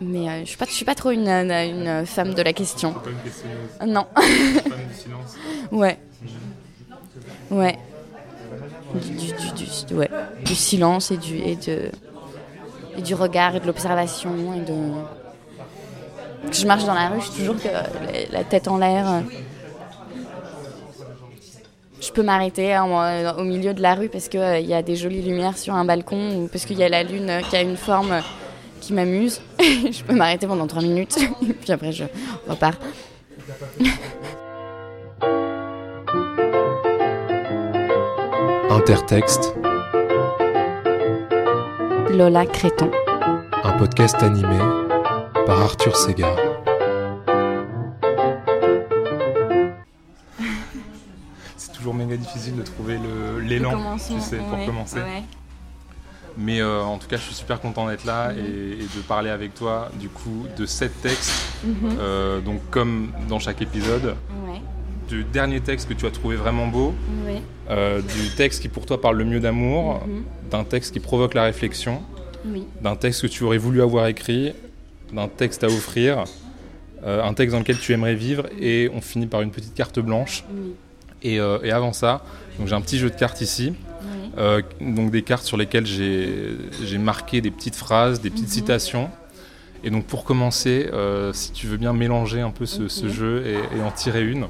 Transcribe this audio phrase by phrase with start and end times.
[0.00, 2.92] Mais euh, je suis pas, je suis pas trop une, une femme de la question.
[2.92, 3.56] Pas une questionneuse.
[3.82, 4.06] Euh, Non.
[4.14, 4.24] Femme
[4.88, 5.34] du silence.
[5.72, 5.98] ouais.
[7.50, 7.78] Ouais.
[8.94, 10.10] Du, du, du, du- ouais.
[10.44, 11.90] du silence et du, et, de,
[12.98, 14.54] et du regard et de l'observation.
[14.54, 16.52] et de...
[16.52, 17.82] Je marche dans la rue, je suis toujours que, la,
[18.30, 19.10] la tête en l'air.
[19.10, 19.20] euh.
[22.00, 25.22] Je peux m'arrêter hein, au milieu de la rue parce qu'il y a des jolies
[25.22, 27.76] lumières sur un balcon ou parce qu'il y a la lune euh, qui a une
[27.76, 28.20] forme euh,
[28.80, 29.40] qui m'amuse.
[29.92, 32.04] je peux m'arrêter pendant trois minutes, et puis après je
[32.48, 32.74] repars.
[38.70, 39.54] Intertexte,
[42.10, 42.90] Lola Créton.
[43.64, 44.58] un podcast animé
[45.46, 46.36] par Arthur Segar.
[51.56, 54.98] C'est toujours méga difficile de trouver le- l'élan, tu sais, pour commencer.
[56.38, 59.30] Mais euh, en tout cas, je suis super content d'être là et, et de parler
[59.30, 61.32] avec toi du coup de sept textes.
[61.98, 64.14] Euh, donc comme dans chaque épisode,
[64.46, 64.60] Ouais,
[65.08, 66.94] du dernier texte que tu as trouvé vraiment beau,
[67.26, 67.40] ouais.
[67.70, 70.24] euh, du texte qui pour toi parle le mieux d'amour, Mhm.
[70.50, 72.02] d'un texte qui provoque la réflexion,
[72.44, 72.64] Oui.
[72.82, 74.52] d'un texte que tu aurais voulu avoir écrit,
[75.12, 76.24] d'un texte à offrir,
[77.04, 80.44] un texte dans lequel tu aimerais vivre et on finit par une petite carte blanche.
[80.52, 80.72] Oui.
[81.26, 82.22] Et, euh, et avant ça,
[82.64, 83.74] j'ai un petit jeu de cartes ici.
[83.74, 84.30] Oui.
[84.38, 89.10] Euh, donc des cartes sur lesquelles j'ai marqué des petites phrases, des petites citations.
[89.82, 93.44] Et donc pour commencer, euh, si tu veux bien mélanger un peu ce, ce jeu
[93.44, 94.46] et, et en tirer une,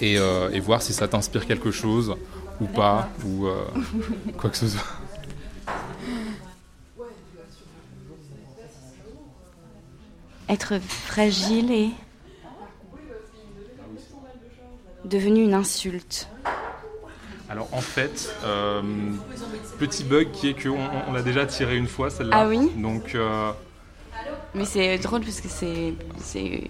[0.00, 2.16] et, et voir si ça t'inspire quelque chose
[2.60, 3.46] ou pas, ou
[4.36, 4.82] quoi que ce soit.
[10.48, 11.90] Être fragile et
[15.04, 16.28] devenu une insulte.
[17.48, 18.82] Alors en fait, euh,
[19.78, 22.36] petit bug qui est qu'on on, l'a déjà tiré une fois celle-là.
[22.40, 23.52] Ah oui Donc euh,
[24.54, 26.64] Mais c'est drôle parce que c'est c'est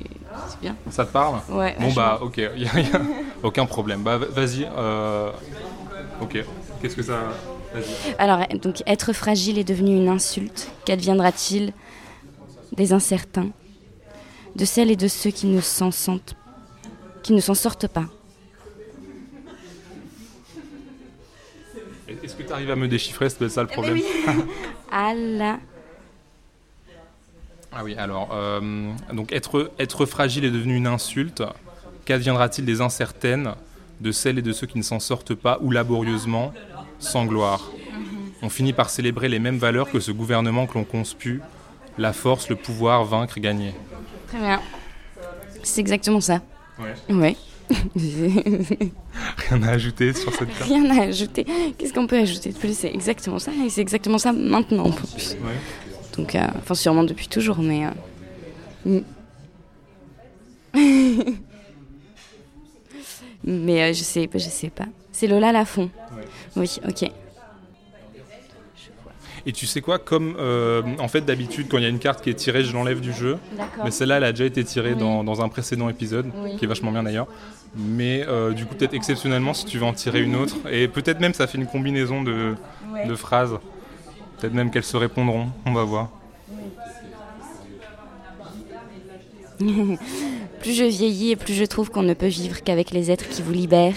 [0.60, 0.76] bien.
[0.90, 1.40] ça te parle?
[1.48, 1.76] Ouais.
[1.78, 3.00] Bon bah ok, y a, y a
[3.42, 4.02] aucun problème.
[4.02, 4.68] Bah va- vas-y.
[4.76, 5.30] euh,
[6.20, 6.38] ok.
[6.82, 7.20] Qu'est-ce que ça.
[8.18, 10.70] Alors donc être fragile est devenu une insulte.
[10.84, 11.72] Qu'adviendra-t-il?
[12.72, 13.50] Des incertains,
[14.56, 16.34] de celles et de ceux qui ne s'en sentent,
[17.22, 18.06] qui ne s'en sortent pas
[22.24, 24.00] Est-ce que tu arrives à me déchiffrer C'est ça le Eh problème.
[24.90, 25.58] À la
[27.76, 31.42] Ah oui, alors, euh, donc être, être fragile est devenu une insulte.
[32.04, 33.54] Qu'adviendra-t-il des incertaines,
[34.00, 36.54] de celles et de ceux qui ne s'en sortent pas ou laborieusement,
[37.00, 37.72] sans gloire
[38.42, 41.42] On finit par célébrer les mêmes valeurs que ce gouvernement que l'on conspue,
[41.98, 43.74] la force, le pouvoir, vaincre, gagner.
[44.28, 44.60] Très bien.
[45.64, 46.40] C'est exactement ça.
[46.78, 47.14] Ouais.
[47.14, 47.36] Ouais.
[49.48, 50.68] Rien à ajouter sur cette carte.
[50.68, 51.46] Rien à ajouter.
[51.78, 52.76] Qu'est-ce qu'on peut ajouter de plus?
[52.76, 53.52] C'est exactement ça.
[53.64, 55.32] Et c'est exactement ça maintenant en plus.
[55.42, 55.54] Ouais.
[56.16, 57.86] Donc, euh, enfin, sûrement depuis toujours, mais.
[58.86, 59.04] euh, mm.
[63.44, 64.86] mais euh, je sais, je sais pas.
[65.12, 65.90] C'est Lola Lafont.
[66.16, 66.24] Ouais.
[66.56, 67.10] Oui, ok.
[69.46, 72.22] Et tu sais quoi, comme euh, en fait d'habitude quand il y a une carte
[72.24, 73.36] qui est tirée, je l'enlève du jeu.
[73.84, 74.98] Mais celle-là, elle a déjà été tirée Oui.
[74.98, 76.56] dans, dans un précédent épisode, Oui.
[76.56, 77.26] qui est vachement bien d'ailleurs.
[77.76, 81.20] Mais euh, du coup, peut-être exceptionnellement, si tu veux en tirer une autre, et peut-être
[81.20, 82.54] même ça fait une combinaison de,
[82.92, 83.06] Ouais.
[83.06, 83.58] de phrases.
[84.40, 86.08] Peut-être même qu'elles se répondront, on va voir.
[90.60, 93.42] Plus je vieillis et plus je trouve qu'on ne peut vivre qu'avec les êtres qui
[93.42, 93.94] vous libèrent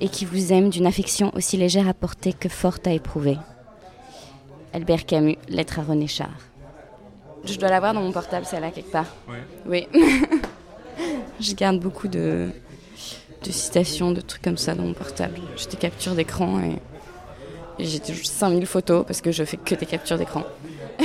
[0.00, 3.36] et qui vous aiment d'une affection aussi légère à porter que forte à éprouver.
[4.72, 6.30] Albert Camus, lettre à René Char.
[7.44, 9.06] Je dois l'avoir dans mon portable, celle-là, quelque part.
[9.66, 9.86] Oui.
[11.40, 12.50] je garde beaucoup de,
[13.44, 15.40] de citations, de trucs comme ça dans mon portable.
[15.56, 19.74] J'ai des captures d'écran et, et j'ai toujours 5000 photos parce que je fais que
[19.74, 20.44] des captures d'écran.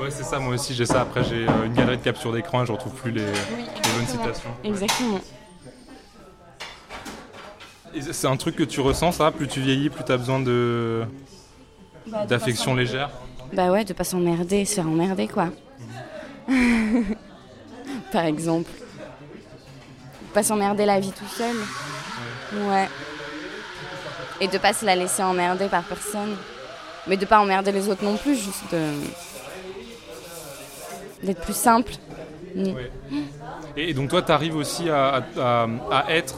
[0.00, 1.02] Ouais, c'est ça, moi aussi j'ai ça.
[1.02, 4.06] Après, j'ai euh, une galerie de capture d'écran et je retrouve plus les, les bonnes
[4.08, 4.50] citations.
[4.64, 5.20] Exactement.
[8.10, 9.30] C'est un truc que tu ressens, ça?
[9.30, 11.04] Plus tu vieillis, plus tu as besoin de
[12.28, 13.10] d'affection légère
[13.52, 15.48] Bah ouais, de pas s'emmerder se faire emmerder, quoi.
[18.12, 18.70] Par exemple.
[20.32, 21.54] Pas s'emmerder la vie tout seul.
[22.68, 22.88] Ouais.
[24.40, 26.36] Et de pas se la laisser emmerder par personne.
[27.06, 28.90] Mais de pas emmerder les autres non plus, juste de...
[31.24, 31.92] d'être plus simple.
[33.76, 36.34] Et donc toi, tu arrives aussi à, à- à être,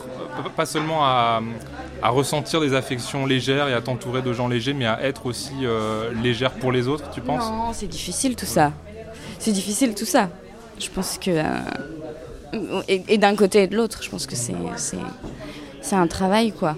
[0.56, 1.42] pas seulement à,
[2.02, 5.52] à ressentir des affections légères et à t'entourer de gens légers, mais à être aussi
[5.62, 7.44] euh, légère pour les autres, tu penses?
[7.50, 8.72] Non, c'est difficile tout ça.
[9.38, 10.30] C'est difficile tout ça.
[10.78, 11.30] Je pense que.
[11.30, 14.96] euh, Et, et d'un côté et de l'autre, je pense que c'est, c'est,
[15.82, 16.76] c'est un travail, quoi.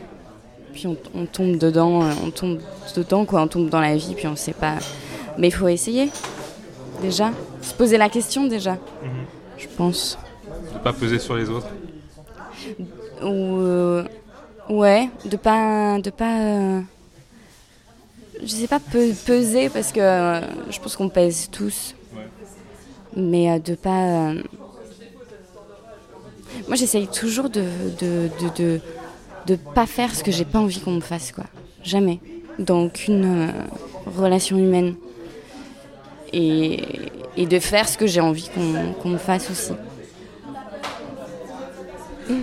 [0.72, 2.58] Puis on, on tombe dedans, euh, on tombe
[2.96, 3.42] dedans, quoi.
[3.42, 4.74] On tombe dans la vie, puis on sait pas.
[5.36, 6.10] Mais il faut essayer.
[7.00, 7.30] Déjà.
[7.62, 8.76] Se poser la question déjà,
[9.56, 10.18] je pense.
[10.74, 11.66] De pas peser sur les autres.
[13.22, 14.04] Ou euh,
[14.68, 16.80] ouais, de pas de pas euh,
[18.42, 20.40] je sais pas pe- peser parce que euh,
[20.70, 21.94] je pense qu'on pèse tous.
[22.14, 22.22] Ouais.
[23.16, 24.32] Mais euh, de pas
[26.66, 27.64] Moi j'essaye toujours de
[28.00, 28.80] de, de, de
[29.46, 31.44] de pas faire ce que j'ai pas envie qu'on me fasse quoi.
[31.82, 32.20] Jamais
[32.58, 33.52] dans aucune
[34.16, 34.94] relation humaine.
[36.32, 36.82] Et,
[37.36, 39.72] et de faire ce que j'ai envie qu'on qu'on me fasse aussi.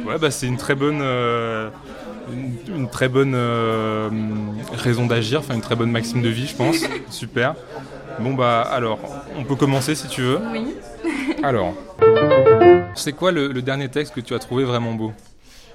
[0.06, 1.70] Ouais, bah c'est une très bonne, euh,
[2.34, 4.10] une, une très bonne euh,
[4.74, 6.78] raison d'agir, enfin une très bonne maxime de vie, je pense.
[7.12, 7.56] Super.
[8.20, 8.98] Bon bah alors,
[9.38, 10.40] on peut commencer si tu veux.
[10.52, 10.74] Oui.
[11.44, 11.74] Alors,
[12.96, 15.12] c'est quoi le, le dernier texte que tu as trouvé vraiment beau?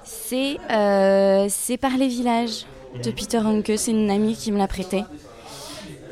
[0.03, 2.65] C'est euh, c'est par les villages
[3.01, 3.71] de Peter Hanke.
[3.77, 5.05] C'est une amie qui me l'a prêté.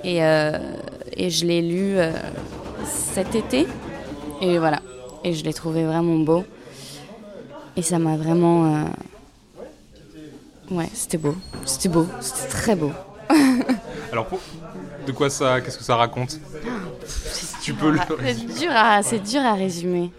[0.06, 0.58] Et, euh,
[1.20, 2.12] et je l'ai lu euh,
[2.86, 3.68] cet été.
[4.42, 4.82] Et voilà.
[5.24, 6.44] Et je l'ai trouvé vraiment beau.
[7.76, 8.66] Et ça m'a vraiment.
[8.66, 8.84] euh,
[10.72, 11.36] Ouais, c'était beau.
[11.66, 12.06] C'était beau.
[12.22, 12.92] C'était très beau.
[14.12, 14.28] Alors,
[15.06, 16.40] de quoi ça, qu'est-ce que ça raconte?
[17.62, 18.00] Tu peux le.
[18.24, 20.12] C'est dur, à, c'est dur à résumer.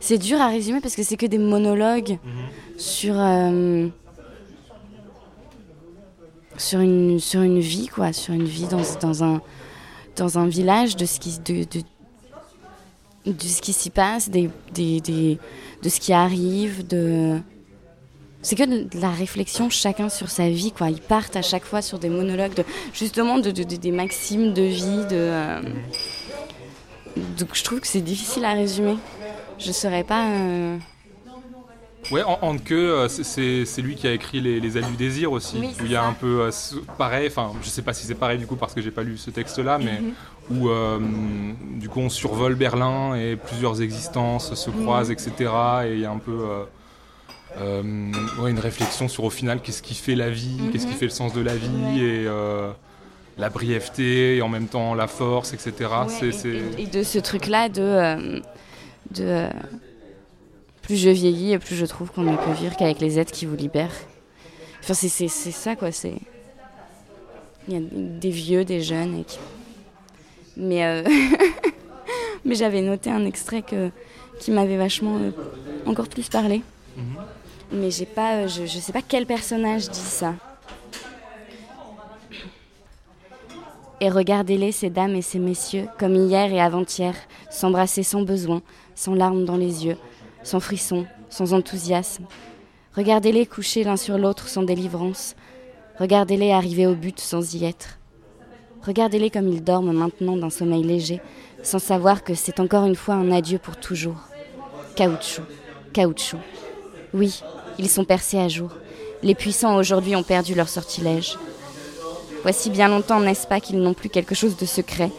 [0.00, 2.18] C'est dur à résumer parce que c'est que des monologues
[2.76, 3.88] sur, euh,
[6.56, 8.12] sur, une, sur une vie, quoi.
[8.12, 9.40] Sur une vie dans, dans, un,
[10.16, 11.64] dans un village, de ce qui, de,
[13.30, 15.38] de, ce qui s'y passe, des, des, des-
[15.82, 17.38] de ce qui arrive, de...
[18.42, 20.88] C'est que de la réflexion chacun sur sa vie, quoi.
[20.90, 24.52] Ils partent à chaque fois sur des monologues, de, justement de, de- de- des maximes
[24.54, 25.16] de vie, de...
[25.16, 25.60] euh,
[27.38, 28.96] donc je trouve que c'est difficile à résumer.
[29.58, 30.26] Je saurais pas.
[30.28, 30.76] euh,
[32.10, 35.56] Ouais, en, Handke, euh, c'est- lui qui a écrit les, les ailes du désir aussi.
[35.60, 36.06] Oui, où il y a ça.
[36.06, 36.50] un peu euh,
[36.98, 39.16] pareil, enfin, je sais pas si c'est pareil du coup parce que j'ai pas lu
[39.18, 40.12] ce texte-là, mais Mhm.
[40.58, 40.98] où euh,
[41.74, 44.82] du coup on survole Berlin et plusieurs existences se Mhm.
[44.82, 45.32] croisent, etc.
[45.86, 46.38] Et il y a un peu
[47.58, 50.70] euh, ouais, une réflexion sur au final qu'est-ce qui fait la vie, Mhm.
[50.70, 52.00] qu'est-ce qui fait le sens de la vie Ouais.
[52.00, 52.28] et
[53.38, 55.72] la brièveté et en même temps la force, etc.
[56.08, 58.42] ouais, c'est, et, et- et de ce truc-là de.
[59.10, 59.48] de
[60.86, 63.44] plus je vieillis, et plus je trouve qu'on ne peut vivre qu'avec les êtres qui
[63.44, 63.90] vous libèrent.
[64.80, 65.90] Enfin, c'est, c'est, c'est ça, quoi.
[65.90, 66.14] C'est...
[67.66, 69.18] Il y a des vieux, des jeunes.
[69.18, 69.38] Et qui...
[70.56, 71.02] Mais, euh,
[72.44, 73.90] Mais j'avais noté un extrait que,
[74.38, 75.32] qui m'avait vachement euh,
[75.86, 76.62] encore plus parlé.
[76.96, 77.04] Mhm.
[77.72, 80.34] Mais j'ai pas, euh, je, je sais pas quel personnage dit ça.
[84.00, 87.16] Et regardez-les, ces dames et ces messieurs, comme hier et avant-hier,
[87.50, 88.62] s'embrasser sans besoin,
[88.94, 89.96] sans larmes dans les yeux,
[90.46, 92.24] sans frisson, sans enthousiasme.
[92.94, 95.34] Regardez-les coucher l'un sur l'autre sans délivrance.
[95.98, 97.98] Regardez-les arriver au but sans y être.
[98.86, 101.20] Regardez-les comme ils dorment maintenant d'un sommeil léger,
[101.64, 104.20] sans savoir que c'est encore une fois un adieu pour toujours.
[104.94, 105.42] Caoutchouc,
[105.92, 106.38] caoutchouc.
[107.12, 107.42] Oui,
[107.80, 108.70] ils sont percés à jour.
[109.24, 111.36] Les puissants aujourd'hui ont perdu leur sortilège.
[112.42, 115.10] Voici bien longtemps, n'est-ce pas, qu'ils n'ont plus quelque chose de secret.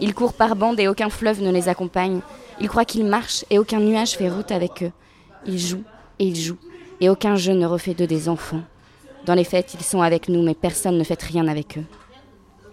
[0.00, 2.20] Ils courent par bandes et aucun fleuve ne les accompagne.
[2.60, 4.92] Ils croient qu'ils marchent et aucun nuage fait route avec eux.
[5.46, 5.84] Ils jouent
[6.18, 6.58] et ils jouent,
[7.00, 8.62] et aucun jeu ne refait d'eux des enfants.
[9.26, 11.84] Dans les fêtes, ils sont avec nous, mais personne ne fait rien avec eux.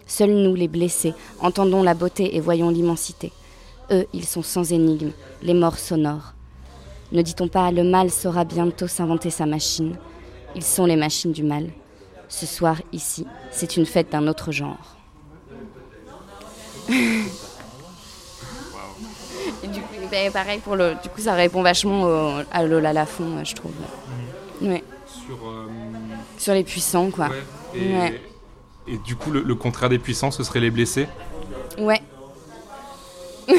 [0.05, 3.31] Seuls nous, les blessés, entendons la beauté et voyons l'immensité.
[3.91, 5.11] Eux, ils sont sans énigme,
[5.41, 6.33] les morts sonores.
[7.11, 9.97] Ne dit-on pas, le mal saura bientôt s'inventer sa machine
[10.55, 11.69] Ils sont les machines du mal.
[12.29, 14.95] Ce soir, ici, c'est une fête d'un autre genre.
[20.13, 20.93] Ben, pareil pour le.
[21.01, 23.71] Du coup, ça répond vachement au- à Lola Lafont, euh, je trouve.
[24.61, 24.83] Ouais.
[25.07, 25.65] Sur, euh,
[26.37, 27.29] Sur les puissants, quoi.
[27.29, 27.41] ouais,
[27.81, 28.21] et, Ouais.
[28.87, 31.07] et du coup, le, le contraire des puissants, ce serait les blessés?
[31.79, 31.99] Ouais.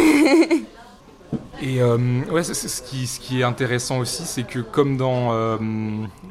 [1.62, 1.96] Et euh,
[2.30, 5.32] ouais, ce, qui, ce qui est intéressant aussi, c'est que comme dans...
[5.32, 5.56] euh,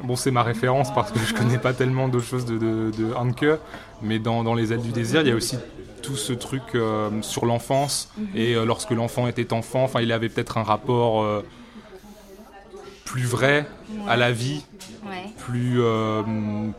[0.03, 3.13] bon, c'est ma référence parce que je connais pas tellement d'autres choses de, de, de
[3.15, 3.46] Hanke,
[4.01, 5.58] mais dans, dans Les ailes du désir, il y a aussi
[6.04, 8.10] tout ce truc euh, sur l'enfance.
[8.36, 11.44] Et euh, lorsque l'enfant était enfant, enfin, il avait peut-être un rapport euh,
[13.06, 13.66] plus vrai
[14.08, 14.64] à la vie,
[15.06, 15.30] Ouais.
[15.38, 16.22] plus, euh,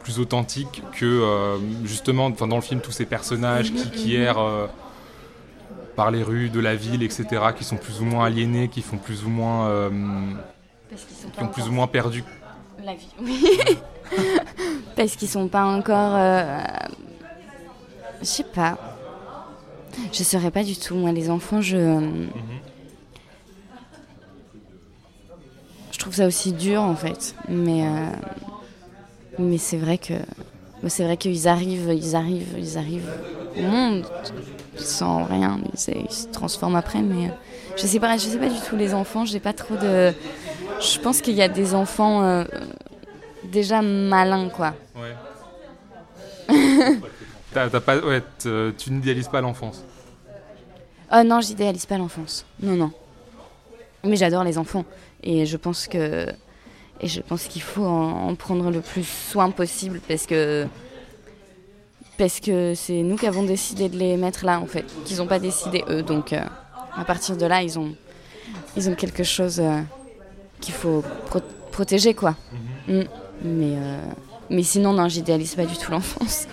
[0.01, 4.41] plus authentique que euh, justement enfin, dans le film tous ces personnages qui, qui errent
[4.41, 4.67] euh,
[5.95, 7.25] par les rues de la ville, etc.,
[7.57, 9.91] qui sont plus ou moins aliénés, qui font plus ou moins,
[10.91, 12.25] Parce qu'ils sont qui ont plus ou moins perdu.
[12.85, 13.45] La vie, oui.
[14.97, 16.17] Parce qu'ils sont pas encore.
[18.21, 18.77] Je sais pas.
[20.13, 20.95] Je saurais pas du tout.
[20.95, 22.01] Moi, les enfants, je.
[25.93, 27.35] Je trouve ça aussi dur, en fait.
[27.49, 27.87] Mais.
[27.87, 28.07] euh,
[29.39, 30.15] Mais c'est vrai que.
[30.89, 33.09] C'est vrai qu'ils arrivent, ils arrivent, ils arrivent
[33.59, 34.05] au monde
[34.77, 37.01] sans rien, ils, se- ils se transforment après.
[37.01, 37.31] Mais euh,
[37.77, 39.25] je sais pas, je sais pas du tout les enfants.
[39.25, 40.13] J'ai pas trop de.
[40.81, 42.45] Je pense qu'il y a des enfants euh,
[43.45, 44.75] déjà malins, quoi.
[47.55, 47.69] Ouais.
[47.71, 49.83] T'as- t'as pas, ouais, t- tu n'idéalises pas l'enfance.
[51.13, 52.45] Oh non, j'idéalise pas l'enfance.
[52.61, 52.91] Non, non.
[54.05, 54.85] Mais j'adore les enfants.
[55.23, 56.27] Et je pense que.
[57.01, 60.67] Et je pense qu'il faut en, en prendre le plus soin possible parce que.
[62.19, 64.85] Parce que c'est nous qui avons décidé de les mettre là, en fait.
[65.05, 66.03] Qu'ils n'ont pas décidé eux.
[66.03, 66.41] Donc, euh,
[66.97, 67.95] à partir de là, ils ont.
[68.77, 69.81] Ils ont quelque chose euh,
[70.61, 71.41] qu'il faut pro-
[71.73, 72.35] protéger, quoi.
[72.89, 73.01] Mm.
[73.43, 73.75] Mais.
[73.77, 73.99] euh,
[74.51, 76.47] mais sinon, non, j'idéalise pas du tout l'enfance.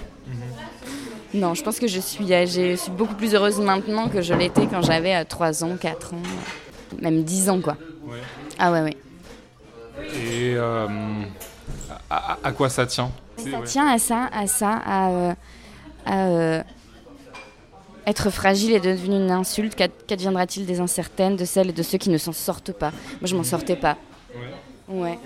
[1.33, 4.33] Non, je pense que je suis, euh, je suis beaucoup plus heureuse maintenant que je
[4.33, 7.77] l'étais quand j'avais euh, 3 ans, 4 ans, euh, même 10 ans, quoi.
[8.05, 8.17] Ouais.
[8.59, 8.97] Ah ouais, ouais.
[10.15, 10.87] Et euh,
[12.09, 13.11] à, quoi ça tient?
[13.37, 15.33] Ça tient à ça, à ça, à, euh,
[16.05, 16.63] à, euh,
[18.05, 19.75] être fragile est devenu une insulte.
[19.75, 22.91] Qu'ad- Qu'adviendra-t-il des incertaines, de celles et de ceux qui ne s'en sortent pas?
[23.21, 23.95] Moi, je m'en sortais pas.
[24.89, 25.01] Ouais.
[25.01, 25.19] Ouais.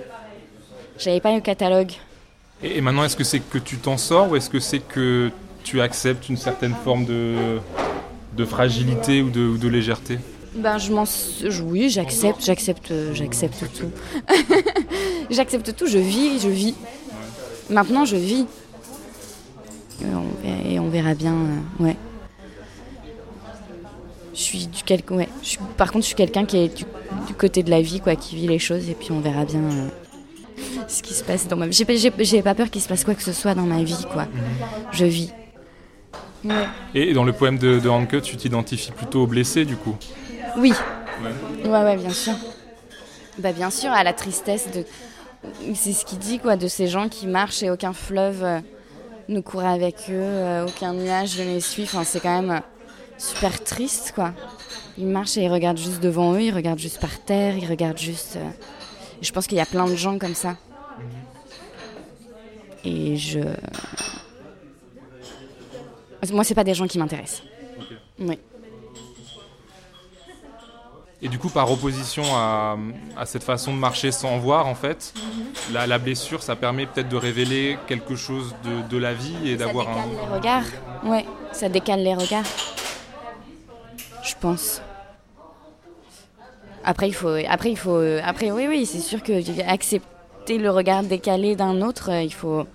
[0.99, 1.93] J'avais pas eu catalogue.
[2.61, 5.31] Et, et maintenant, est-ce que c'est que tu t'en sors ou est-ce que c'est que
[5.65, 7.57] tu acceptes une certaine forme de,
[8.37, 10.19] de fragilité ou de, légèreté
[10.55, 11.03] Ben, je m'en.
[11.65, 13.91] Oui, j'accepte, j'accepte, euh, j'accepte tout.
[15.29, 16.75] j'accepte tout, je vis, je vis.
[17.69, 18.45] Maintenant, je vis.
[20.01, 21.97] Et on verra, et on verra bien, euh, ouais.
[24.35, 25.01] Je suis du quel...
[25.09, 25.29] ouais.
[25.77, 28.47] Par contre, je suis quelqu'un qui est du, côté de la vie, quoi, qui vit
[28.47, 29.87] les choses, et puis on verra bien euh,
[30.89, 31.85] ce qui se passe dans ma vie.
[32.19, 34.27] J'ai pas peur qu'il se passe quoi que ce soit dans ma vie, quoi.
[34.91, 35.31] Je vis.
[36.45, 36.67] Ouais.
[36.93, 39.95] Et dans le poème de, de Hanke, tu t'identifies plutôt au blessé du coup
[40.57, 40.73] Oui.
[41.65, 42.33] Ouais, ouais, bien sûr.
[43.39, 44.85] Bah, bien sûr, à la tristesse de.
[45.73, 48.59] C'est ce qu'il dit, quoi, de ces gens qui marchent et aucun fleuve euh,
[49.29, 51.83] ne court avec eux, euh, aucun nuage ne les suit.
[51.83, 52.59] Enfin, c'est quand même euh,
[53.17, 54.33] super triste, quoi.
[54.97, 57.97] Ils marchent et ils regardent juste devant eux, ils regardent juste par terre, ils regardent
[57.99, 58.37] juste.
[58.37, 58.49] euh,
[59.21, 60.55] Je pense qu'il y a plein de gens comme ça.
[62.83, 63.39] Et je.
[66.31, 67.43] Moi, c'est pas des gens qui m'intéressent.
[68.19, 68.39] Oui.
[71.21, 72.77] Et du coup, par opposition à,
[73.17, 75.13] à cette façon de marcher sans voir, en fait,
[75.73, 79.55] la, la blessure, ça permet peut-être de révéler quelque chose de, de la vie et
[79.55, 79.95] d'avoir ça un.
[80.07, 80.63] décale les regards.
[81.03, 82.45] Ouais, ça décale les regards.
[84.23, 84.81] Je pense.
[86.83, 87.35] Après, il faut.
[87.47, 87.99] Après, il faut.
[88.23, 89.33] Après, oui, oui, c'est sûr que
[89.67, 92.67] accepter le regard décalé d'un autre, euh, il faut,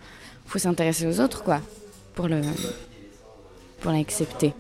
[0.47, 1.61] faut s'intéresser aux autres, quoi,
[2.15, 2.41] pour le,
[3.81, 4.55] pour l'accepter.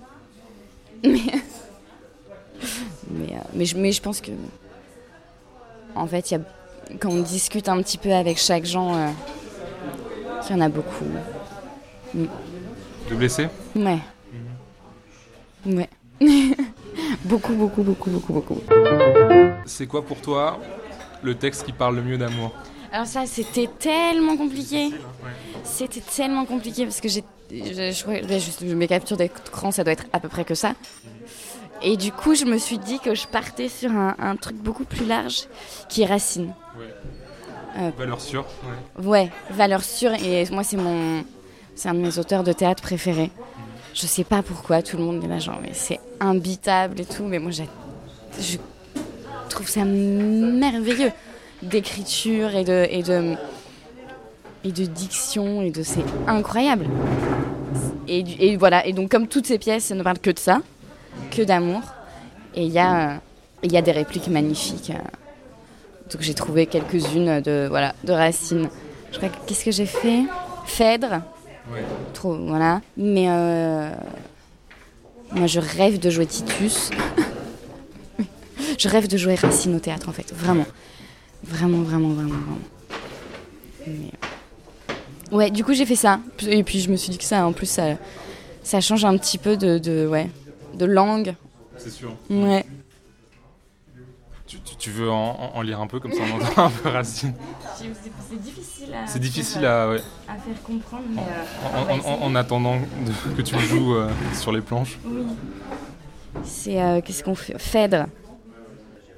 [1.02, 1.20] Mais,
[3.10, 4.32] mais, euh, mais, je, mais je pense que,
[5.94, 6.40] en fait, y a,
[6.98, 9.08] quand on discute un petit peu avec chaque gens, euh,
[10.48, 11.06] il y en a beaucoup.
[12.14, 13.98] De blessé Ouais.
[15.66, 15.88] Ouais.
[17.24, 18.60] beaucoup, beaucoup, beaucoup, beaucoup, beaucoup.
[19.64, 20.58] C'est quoi pour toi
[21.22, 22.52] le texte qui parle le mieux d'amour?
[22.92, 24.90] Alors ça, c'était tellement compliqué.
[25.62, 29.92] C'était tellement compliqué parce que j'ai, je, je, ouais, juste, mes captures d'écran, ça doit
[29.92, 30.74] être à peu près que ça.
[31.82, 34.84] Et du coup, je me suis dit que je partais sur un, un truc beaucoup
[34.84, 35.46] plus large
[35.88, 36.52] qui est Racine.
[37.78, 38.44] Euh, Valeur sûre
[38.98, 39.06] ouais.
[39.06, 40.12] Ouais, valeur sûre.
[40.14, 41.24] Et moi, c'est mon,
[41.74, 43.30] c'est un de mes auteurs de théâtre préférés.
[43.94, 47.24] Je sais pas pourquoi tout le monde est là, genre, mais c'est imbitable et tout.
[47.24, 48.56] Mais moi, je
[49.48, 51.12] trouve ça merveilleux
[51.62, 53.36] d'écriture et de, et de,
[54.64, 56.86] et de diction et de, c'est incroyable.
[58.08, 58.84] Et, voilà.
[58.86, 60.60] Et donc, comme toutes ces pièces, ça ne parle que de ça,
[61.30, 61.80] que d'amour.
[62.54, 63.14] Et il y a, euh,
[63.62, 64.90] il y a des répliques magnifiques.
[64.90, 64.98] euh,
[66.12, 68.68] donc j'ai trouvé quelques-unes de voilà de Racine.
[69.12, 70.24] Je crois que qu'est-ce que j'ai fait?
[70.66, 71.22] Phèdre.
[71.72, 71.84] Ouais.
[72.14, 72.80] Trop voilà.
[72.96, 73.90] Mais euh,
[75.30, 76.90] moi je rêve de jouer Titus.
[78.78, 80.66] je rêve de jouer Racine au théâtre en fait, vraiment,
[81.44, 82.58] vraiment, vraiment, vraiment, vraiment.
[83.86, 84.10] Mais,
[85.32, 86.20] Ouais, du coup j'ai fait ça.
[86.46, 87.96] Et puis je me suis dit que ça, en plus ça,
[88.62, 90.28] ça change un petit peu de, de ouais,
[90.74, 91.34] de langue.
[91.78, 92.14] C'est sûr.
[92.28, 92.64] Ouais.
[94.46, 97.32] Tu, tu- tu veux en, lire un peu comme ça on entend un peu Racine
[98.28, 101.22] C'est difficile à, C'est difficile à, ouais, à faire comprendre, mais
[101.78, 104.98] en, en- en- en attendant de- que tu joues euh, sur les planches.
[105.06, 105.22] Oui.
[106.42, 107.56] C'est euh, qu'est-ce qu'on fait?
[107.58, 108.06] Phèdre.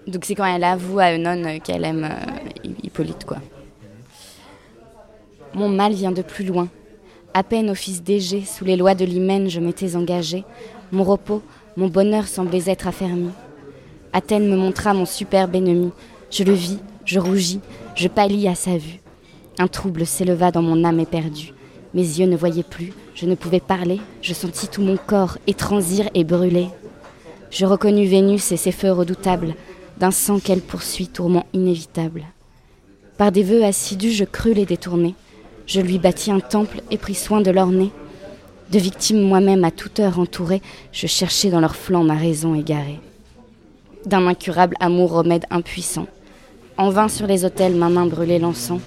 [0.06, 3.38] Donc c'est quand elle avoue à Eunon euh, qu'elle aime euh, Hippolyte quoi.
[5.54, 6.68] Mon mal vient de plus loin.
[7.34, 10.44] À peine au fils d'Égée, sous les lois de l'hymen, je m'étais engagée.
[10.92, 11.42] Mon repos,
[11.76, 13.30] mon bonheur semblaient être affermis.
[14.14, 15.90] Athènes me montra mon superbe ennemi.
[16.30, 17.60] Je le vis, je rougis,
[17.94, 19.00] je pâlis à sa vue.
[19.58, 21.52] Un trouble s'éleva dans mon âme éperdue.
[21.92, 26.08] Mes yeux ne voyaient plus, je ne pouvais parler, je sentis tout mon corps étransir
[26.14, 26.68] et brûler.
[27.50, 29.54] Je reconnus Vénus et ses feux redoutables,
[29.98, 32.24] d'un sang qu'elle poursuit, tourment inévitable.
[33.18, 35.14] Par des vœux assidus, je crus les détourner.
[35.72, 37.90] Je lui bâtis un temple et pris soin de l'orner.
[38.70, 40.60] De victimes moi-même à toute heure entourées,
[40.92, 43.00] je cherchais dans leurs flancs ma raison égarée.
[44.04, 46.08] D'un incurable amour remède impuissant.
[46.76, 48.82] En vain sur les autels, ma main brûlait l'encens.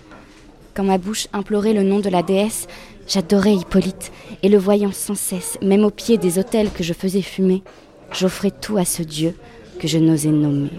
[0.75, 2.67] Quand ma bouche implorait le nom de la déesse,
[3.07, 4.11] j'adorais Hippolyte,
[4.43, 7.63] et le voyant sans cesse, même au pied des autels que je faisais fumer,
[8.11, 9.35] j'offrais tout à ce Dieu
[9.79, 10.69] que je n'osais nommer.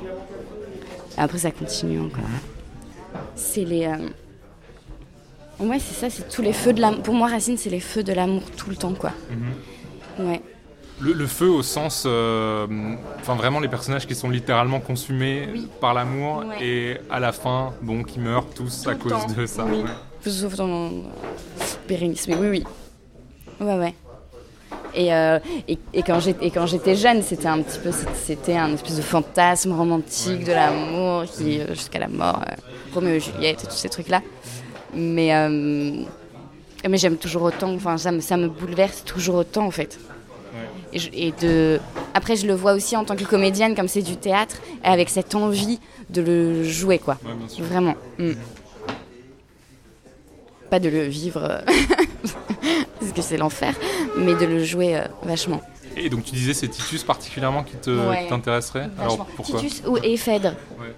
[1.16, 2.30] Après, ça continue encore.
[3.34, 3.86] C'est les.
[3.86, 4.08] euh,
[5.58, 7.02] Ouais, c'est ça, c'est tous les feux de l'amour.
[7.02, 9.12] Pour moi, Racine, c'est les feux de l'amour tout le temps, quoi.
[10.18, 10.40] Ouais.
[11.00, 12.66] Le, le feu au sens, euh,
[13.20, 15.68] enfin vraiment les personnages qui sont littéralement consumés Oui.
[15.80, 16.64] par l'amour Ouais.
[16.64, 19.64] et à la fin, bon, qui meurent tous Tout à cause temps, de ça.
[19.66, 19.82] oui.
[19.82, 20.30] ouais.
[20.30, 20.90] Sauf dans
[21.86, 22.64] Bérénice, mais oui, oui.
[23.60, 23.94] Ouais, ouais.
[24.94, 26.18] Et, euh, et, et quand
[26.66, 31.60] j'étais jeune, c'était un petit peu, c'était un espèce de fantasme romantique de l'amour qui
[31.60, 32.54] euh, jusqu'à la mort, euh,
[32.94, 34.22] Roméo et Juliette et tous ces trucs là.
[34.96, 36.02] Mais euh,
[36.88, 37.72] mais j'aime toujours autant.
[37.74, 39.98] Enfin, ça me ça me bouleverse toujours autant en fait.
[40.92, 41.78] Et, je- et de
[42.14, 45.10] après, je le vois aussi en tant que comédienne, comme c'est du théâtre, et avec
[45.10, 45.78] cette envie
[46.10, 47.18] de le jouer quoi.
[47.24, 47.62] Ouais.
[47.62, 47.94] Vraiment.
[48.18, 48.32] Mm.
[50.70, 51.60] Pas de le vivre, euh,
[53.00, 53.74] parce que c'est l'enfer,
[54.16, 55.60] mais de le jouer euh, vachement.
[55.96, 58.26] Et donc tu disais c'est Titus particulièrement qui te- Ouais.
[58.28, 58.88] t'intéresserait?
[58.98, 59.60] Alors pourquoi?
[59.60, 60.92] Titus ou et Phèdre, Ouais.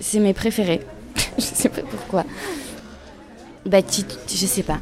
[0.00, 0.80] c'est mes préférés.
[1.38, 2.24] je sais pas pourquoi.
[3.66, 4.78] Bah, je sais pas.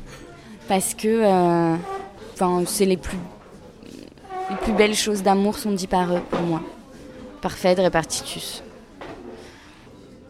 [0.68, 1.76] Parce que euh,
[2.34, 3.18] enfin, c'est les plus,
[4.50, 6.60] les plus belles choses d'amour sont dites par eux, pour moi.
[7.40, 8.62] Par Phèdre et par Titus.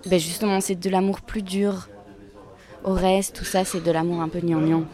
[0.07, 1.89] Ben justement, c'est de l'amour plus dur.
[2.85, 2.97] Au
[3.33, 4.85] tout ça, c'est de l'amour un peu gnangnan.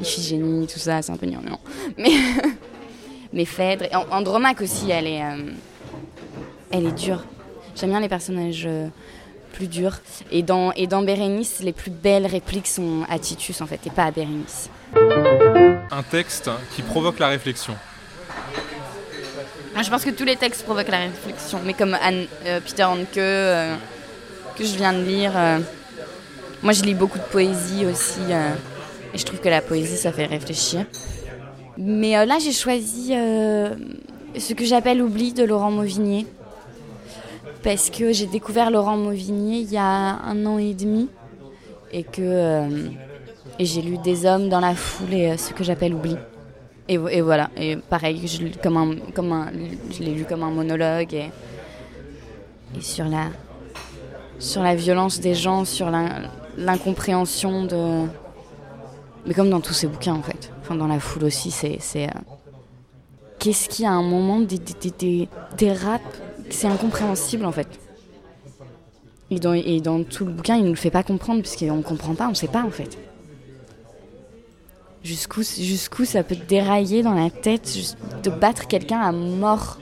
[0.00, 1.60] Iphigénie, tout ça, c'est un peu gnangnan.
[1.98, 2.10] Mais,
[3.34, 5.50] mais Phèdre, et An- Andromaque aussi, elle est, euh,
[6.70, 7.22] elle est dure.
[7.76, 8.88] J'aime bien les personnages euh,
[9.58, 9.96] plus durs.
[10.30, 13.90] Et dans, et dans Bérénice, les plus belles répliques sont à Titus, en fait, et
[13.90, 14.70] pas à Bérénice.
[15.90, 17.74] Un texte qui provoque la réflexion.
[19.76, 22.84] Ah, Je pense que tous les textes provoquent la réflexion, mais comme Anne, euh, Peter
[22.84, 23.74] Handke, euh,
[24.56, 25.32] que je viens de lire.
[25.36, 25.58] euh,
[26.62, 28.50] moi, je lis beaucoup de poésie aussi, euh,
[29.14, 30.84] et je trouve que la poésie, ça fait réfléchir.
[31.76, 33.74] Mais euh, là, j'ai choisi euh,
[34.38, 36.26] ce que j'appelle Oubli de Laurent Mauvignier,
[37.62, 39.84] parce que j'ai découvert Laurent Mauvignier il y a
[40.22, 41.08] un an et demi,
[41.92, 42.88] et que euh,
[43.58, 46.16] j'ai lu Des hommes dans la foule et euh, ce que j'appelle Oubli.
[46.88, 49.50] Et, vo- et voilà, et pareil, je, comme un, comme un,
[49.90, 51.30] je l'ai lu comme un monologue et,
[52.76, 53.26] et sur, la,
[54.38, 56.22] sur la violence des gens, sur l'in-
[56.56, 58.06] l'incompréhension de...
[59.26, 61.78] Mais comme dans tous ces bouquins en fait, enfin dans la foule aussi, c'est...
[61.96, 62.06] euh,
[63.38, 64.58] Qu'est-ce qu'il y a à un moment des,
[64.98, 65.28] des,
[65.72, 66.02] raps,
[66.50, 67.68] c'est incompréhensible en fait.
[69.30, 69.38] Et
[69.80, 72.26] dans, tout le bouquin, il ne nous le fait pas comprendre, puisqu'on ne comprend pas,
[72.26, 72.96] on ne sait pas en fait.
[75.04, 77.76] Jusqu'où jusqu'où ça peut dérailler dans la tête
[78.22, 79.78] de battre quelqu'un à mort.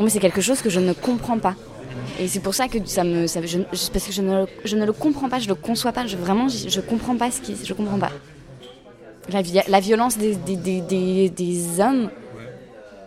[0.00, 1.54] Moi, c'est quelque chose que je ne comprends pas.
[2.18, 3.26] Et c'est pour ça que ça me.
[3.26, 3.58] je-
[3.92, 6.06] parce que je ne, je ne le comprends pas, je le conçois pas.
[6.06, 7.54] Je, vraiment, je, je comprends pas ce qui.
[7.62, 8.10] Je comprends pas.
[9.28, 12.10] La, vi- la violence des hommes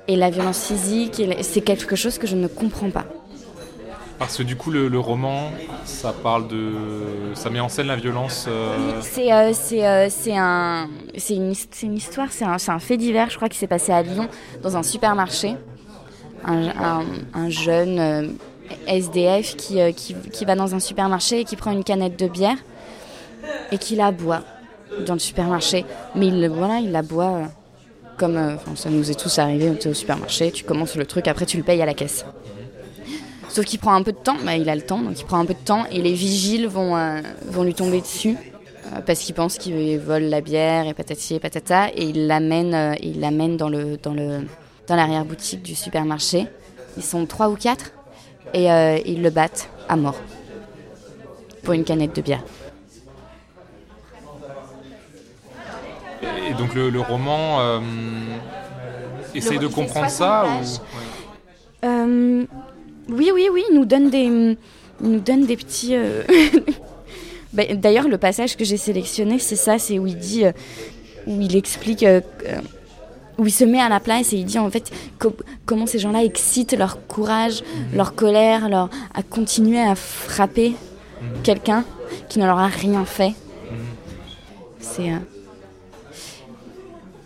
[0.07, 3.05] et la violence physique, c'est quelque chose que je ne comprends pas.
[4.17, 5.51] Parce que du coup le, le roman,
[5.83, 6.71] ça parle de,
[7.33, 8.45] ça met en scène la violence.
[8.47, 10.87] euh, C'est euh, euh, un,
[11.17, 14.01] c'est une, une histoire, c'est un, un fait divers, je crois, qui s'est passé à
[14.03, 14.27] Lyon,
[14.63, 15.55] dans un supermarché.
[16.45, 18.27] Un, un- un jeune euh,
[18.87, 22.27] SDF qui, euh, qui, qui va dans un supermarché et qui prend une canette de
[22.27, 22.57] bière
[23.71, 24.43] et qui la boit
[25.05, 25.85] dans le supermarché.
[26.13, 27.45] Mais il, voilà, il la boit euh,
[28.17, 31.27] comme euh, ça nous est tous arrivé tu es au supermarché, tu commences le truc,
[31.27, 32.25] après tu le payes à la caisse.
[33.49, 35.39] Sauf qu'il prend un peu de temps, bah, il a le temps, donc il prend
[35.39, 38.37] un peu de temps et les vigiles vont, euh, vont lui tomber dessus
[38.87, 43.57] euh, parce qu'ils pensent qu'il vole la bière et patati et patata et il l'amène
[43.57, 44.41] dans le dans le
[44.87, 46.47] dans l'arrière boutique du supermarché.
[46.97, 47.91] Ils sont trois ou quatre
[48.53, 48.67] et
[49.05, 50.19] ils le battent à mort
[51.63, 52.43] pour une canette de bière.
[56.47, 57.79] Et donc le, le roman euh,
[59.33, 61.85] essaye Le- de comprendre 60 ça ou...
[61.85, 62.45] Euh,
[63.09, 64.57] oui, oui, oui, il nous donne des, il
[65.01, 65.95] nous donne des petits.
[65.95, 66.23] euh,
[67.53, 70.51] bah, D'ailleurs, le passage que j'ai sélectionné, c'est ça, c'est où il dit, euh,
[71.27, 72.05] où il explique,
[73.37, 75.99] où il se met à la place et il dit en fait co- comment ces
[75.99, 80.73] gens-là excitent leur courage, leur colère, leur à continuer à frapper
[81.43, 81.83] quelqu'un
[82.29, 83.33] qui ne leur a rien fait.
[84.79, 85.11] C'est.
[85.11, 85.17] euh,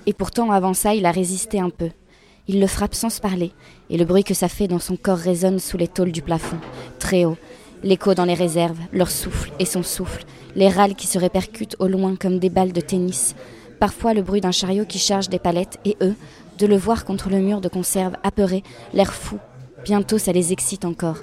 [0.10, 1.92] Et pourtant, avant ça, il a résisté un peu.
[2.48, 3.52] Il le frappe sans se parler,
[3.92, 6.58] et le bruit que ça fait dans son corps résonne sous les tôles du plafond,
[6.98, 7.38] très haut.
[7.84, 11.88] L'écho dans les réserves, leur souffle et son souffle, les râles qui se répercutent au
[11.88, 13.36] loin comme des balles de tennis.
[13.80, 16.16] Parfois le bruit d'un chariot qui charge des palettes, et eux,
[16.58, 18.64] de le voir contre le mur de conserve, apeurés,
[18.96, 19.38] l'air fou.
[19.86, 21.18] Bientôt ça les excite encore.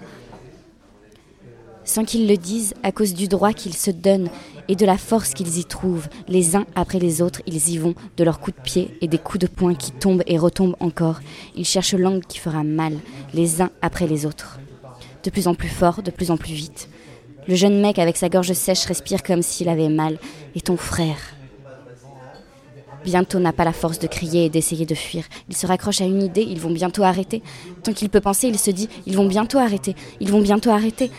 [1.87, 4.29] Sans qu'ils le disent, à cause du droit qu'ils se donnent
[4.69, 7.95] et de la force qu'ils y trouvent, les uns après les autres, ils y vont,
[8.17, 11.21] de leurs coups de pied et des coups de poing qui tombent et retombent encore.
[11.55, 12.99] Ils cherchent l'angle qui fera mal,
[13.33, 14.59] les uns après les autres.
[15.23, 16.89] De plus en plus fort, de plus en plus vite.
[17.47, 20.19] Le jeune mec avec sa gorge sèche respire comme s'il avait mal.
[20.57, 21.37] Et ton frère
[23.05, 25.23] Bientôt n'a pas la force de crier et d'essayer de fuir.
[25.49, 27.41] Il se raccroche à une idée, ils vont bientôt arrêter.
[27.85, 31.13] Tant qu'il peut penser, il se dit, ils vont bientôt arrêter, ils vont bientôt arrêter.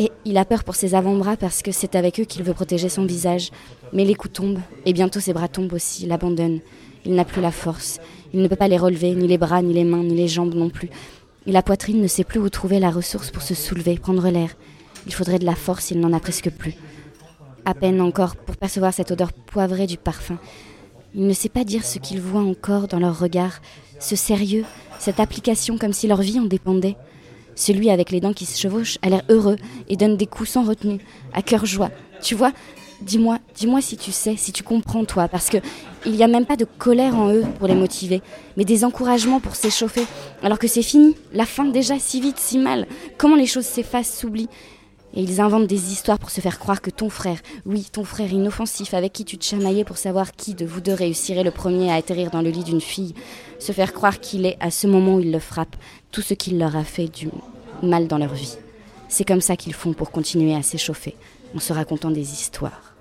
[0.00, 2.88] Et il a peur pour ses avant-bras parce que c'est avec eux qu'il veut protéger
[2.88, 3.50] son visage.
[3.92, 6.60] Mais les coups tombent, et bientôt ses bras tombent aussi, l'abandonnent.
[7.04, 8.00] Il n'a plus la force.
[8.32, 10.54] Il ne peut pas les relever, ni les bras, ni les mains, ni les jambes
[10.54, 10.88] non plus.
[11.46, 14.56] Et la poitrine ne sait plus où trouver la ressource pour se soulever, prendre l'air.
[15.06, 16.76] Il faudrait de la force, il n'en a presque plus.
[17.66, 20.38] À peine encore pour percevoir cette odeur poivrée du parfum.
[21.14, 23.60] Il ne sait pas dire ce qu'il voit encore dans leur regard,
[23.98, 24.64] ce sérieux,
[24.98, 26.96] cette application comme si leur vie en dépendait.
[27.54, 29.56] Celui avec les dents qui se chevauchent a l'air heureux
[29.88, 31.00] et donne des coups sans retenue,
[31.32, 31.90] à cœur joie.
[32.22, 32.52] Tu vois,
[33.02, 35.58] dis-moi, dis-moi si tu sais, si tu comprends toi, parce que
[36.06, 38.22] il n'y a même pas de colère en eux pour les motiver,
[38.56, 40.06] mais des encouragements pour s'échauffer.
[40.42, 42.86] Alors que c'est fini, la fin déjà si vite, si mal.
[43.18, 44.48] Comment les choses s'effacent, s'oublient.
[45.14, 48.32] Et ils inventent des histoires pour se faire croire que ton frère, oui, ton frère
[48.32, 51.90] inoffensif avec qui tu te chamaillais pour savoir qui de vous deux réussirait le premier
[51.90, 53.14] à atterrir dans le lit d'une fille,
[53.58, 55.74] se faire croire qu'il est, à ce moment où il le frappe,
[56.12, 57.28] tout ce qu'il leur a fait du
[57.82, 58.56] mal dans leur vie.
[59.08, 61.16] C'est comme ça qu'ils font pour continuer à s'échauffer,
[61.56, 62.94] en se racontant des histoires.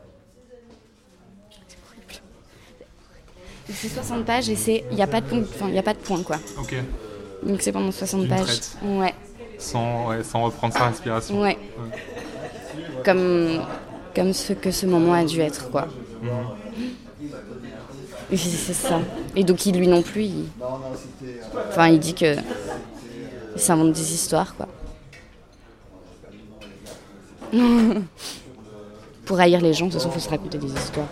[3.72, 5.84] C'est 60 pages et c'est il n'y a pas de point, enfin il y a
[5.84, 6.38] pas de point quoi.
[6.58, 6.76] Ok.
[7.44, 8.46] Donc c'est pendant 60 D'une pages.
[8.46, 8.78] traite.
[8.84, 9.14] Ouais.
[9.60, 11.42] Sans, ouais, sans reprendre sa respiration.
[11.42, 11.58] Ouais.
[13.04, 13.62] Comme,
[14.16, 15.88] comme ce que ce moment a dû être, quoi.
[18.32, 19.02] Et c'est c'est ça.
[19.36, 20.46] Et donc, il, lui non plus, il...
[21.70, 22.36] Enfin, il dit que...
[23.56, 24.68] Il s'invente des histoires, quoi.
[29.26, 31.08] Pour haïr les gens, de toute façon, il faut se raconter des histoires.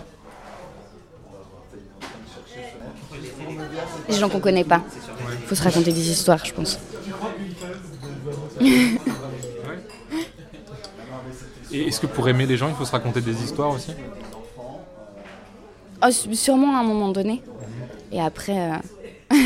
[4.08, 4.82] Les gens qu'on connaît pas.
[5.42, 6.78] Il faut se raconter des histoires, je pense.
[11.70, 13.92] Et est-ce que pour aimer les gens, il faut se raconter des histoires aussi?
[16.02, 17.42] Oh, sûrement à un moment donné.
[18.12, 18.72] Et après.
[18.72, 18.76] euh,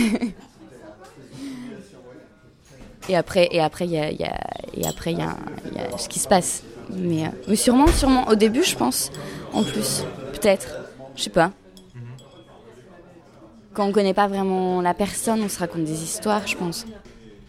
[3.08, 4.40] et après, et après, il y a, y a-
[4.74, 6.62] et après, il y a, il y a ce qui se passe.
[6.90, 8.28] Mais, euh, mais sûrement, sûrement.
[8.28, 9.10] Au début, je pense.
[9.52, 10.76] En plus, peut-être.
[11.16, 11.50] Je sais pas.
[13.74, 16.84] Quand on connaît pas vraiment la personne, on se raconte des histoires, je pense.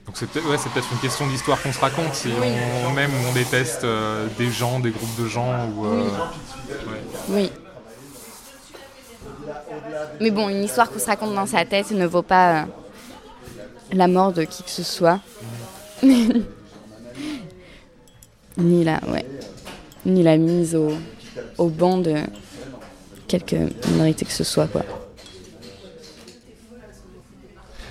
[0.05, 3.29] Donc c'est peut-être ouais, peut-être une question d'histoire qu'on se raconte, si on aime ou
[3.29, 5.69] on déteste euh, des gens, des groupes de gens.
[5.69, 6.03] Ou, euh,
[6.89, 6.99] ouais.
[7.29, 7.51] Oui.
[10.19, 12.65] Mais bon, une histoire qu'on se raconte dans sa tête ne vaut pas euh,
[13.93, 15.19] la mort de qui que ce soit.
[18.57, 19.25] ni la, ouais,
[20.05, 20.91] ni la mise au,
[21.57, 22.15] au banc de
[23.27, 23.55] quelque
[23.89, 24.83] minorité que ce soit, quoi.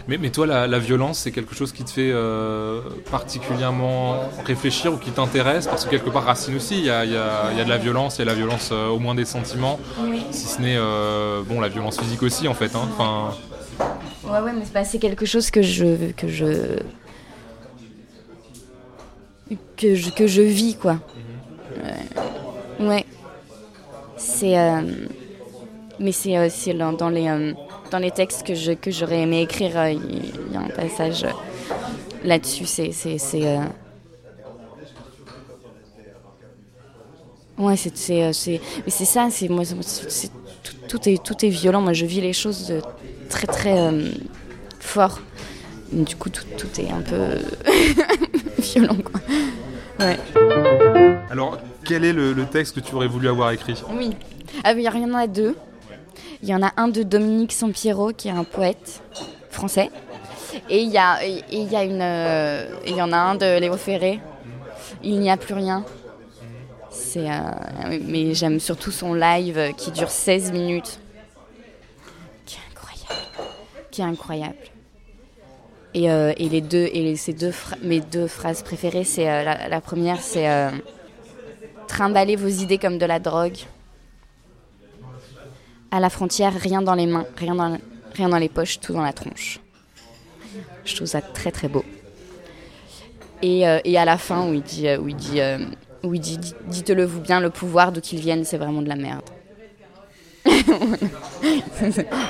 [0.09, 4.93] Mais, mais toi, la, la violence, c'est quelque chose qui te fait euh, particulièrement réfléchir
[4.93, 5.67] ou qui t'intéresse?
[5.67, 7.65] Parce que quelque part, Racine aussi, il y a, il y a- il y a
[7.65, 9.79] de la violence, il y a la violence euh, au moins des sentiments,
[10.33, 12.75] si ce n'est euh, bon, la violence physique aussi, en fait.
[12.75, 12.89] hein.
[12.93, 13.35] Enfin,
[14.25, 16.79] Ouais, ouais, mais c'est quelque chose que je, que je,
[19.77, 20.97] que je, que je vis, quoi.
[22.81, 22.87] Ouais.
[22.87, 23.05] Ouais.
[24.17, 24.81] C'est, euh,
[25.99, 27.53] mais c'est, euh, c'est dans, dans les, euh,
[27.93, 31.25] dans les textes que je, que j'aurais aimé écrire, euh, il y, a un passage
[31.25, 31.31] euh,
[32.25, 32.65] là-dessus.
[32.65, 33.61] C'est, c'est, c'est, euh,
[37.59, 40.31] Ouais, c'est, c'est, c'est, mais c'est ça, c'est moi, c'est,
[40.63, 41.83] tout, tout est, tout est violent.
[41.83, 42.81] Moi, je vis les choses de
[43.29, 44.11] très, très euh,
[44.81, 45.21] fort.
[45.93, 47.39] Du coup, tout, tout est un peu
[48.59, 49.21] violent, quoi.
[50.01, 50.19] Ouais.
[51.31, 53.75] alors, quel est le, le texte que tu aurais voulu avoir écrit?
[53.91, 54.17] Oui.
[54.65, 55.55] Ah oui, il y en a deux.
[56.43, 59.03] Il y en a un de Dominique Sampiero, qui est un poète
[59.51, 59.91] français.
[60.69, 63.59] Et il y, a, il y, a une, euh, il y en a un de
[63.59, 64.21] Léo Ferré.
[65.03, 65.85] Il n'y a plus rien.
[67.17, 70.99] Euh, mais j'aime surtout son live qui dure 16 minutes.
[72.45, 73.27] Qui est incroyable.
[73.91, 74.57] Qui est incroyable.
[75.95, 79.81] Et, euh, et les deux, et ces deux mes deux phrases préférées, c'est la, la
[79.81, 80.49] première, c'est
[81.87, 83.59] Trimballez vos idées comme de la drogue.
[85.95, 89.61] À la frontière, rien dans les mains, rien dans, les poches, tout dans la tronche.
[90.87, 91.85] Je trouve ça très très beau.
[93.43, 95.11] Et, euh, à la fin, où il dit, euh, où
[96.15, 99.29] euh, dites-le vous bien, le pouvoir d'où qu'il vienne, c'est vraiment de la merde.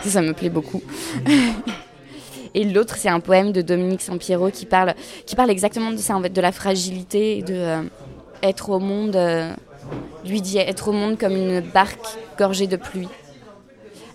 [0.07, 0.83] ça, me plaît beaucoup.
[2.55, 4.95] Et l'autre, c'est un poème de Dominique Sampiero qui parle,
[5.25, 7.89] qui parle exactement de ça, de la fragilité de
[8.43, 9.17] être au monde.
[10.27, 13.09] lui dit être au monde comme une barque gorgée de pluie,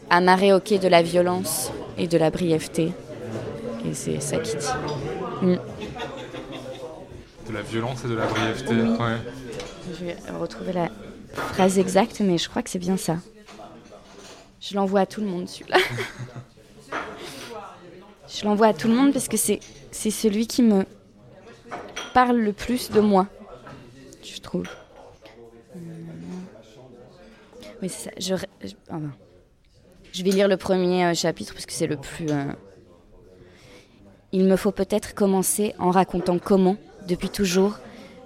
[0.10, 2.92] amarrée au quai de la violence et de la brièveté.
[3.86, 4.66] Et c'est ça qui dit.
[5.42, 5.58] Mm.
[7.48, 8.74] De la violence et de la brièveté.
[8.74, 8.90] Oui.
[8.90, 9.18] Ouais.
[10.00, 10.90] Je vais retrouver la
[11.34, 13.18] phrase exacte, mais je crois que c'est bien ça.
[14.60, 15.78] Je l'envoie à tout le monde, celui-là.
[18.28, 19.60] je l'envoie à tout le monde parce que c'est,
[19.92, 20.86] c'est celui qui me
[22.14, 23.28] parle le plus de moi,
[24.24, 24.66] je trouve.
[27.82, 28.12] Oui, c'est ça.
[28.20, 28.36] Je,
[28.68, 29.12] je- ben.
[30.18, 32.26] Je vais lire le premier euh, chapitre parce que c'est le plus.
[32.32, 32.52] euh,
[34.32, 36.76] Il me faut peut-être commencer en racontant comment,
[37.08, 37.78] depuis toujours,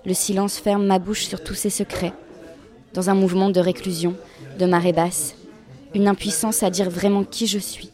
[0.06, 2.13] le silence ferme ma bouche sur tous ses secrets,
[2.93, 4.15] dans un mouvement de réclusion,
[4.58, 5.36] de marée basse,
[5.93, 7.91] une impuissance à dire vraiment qui je suis,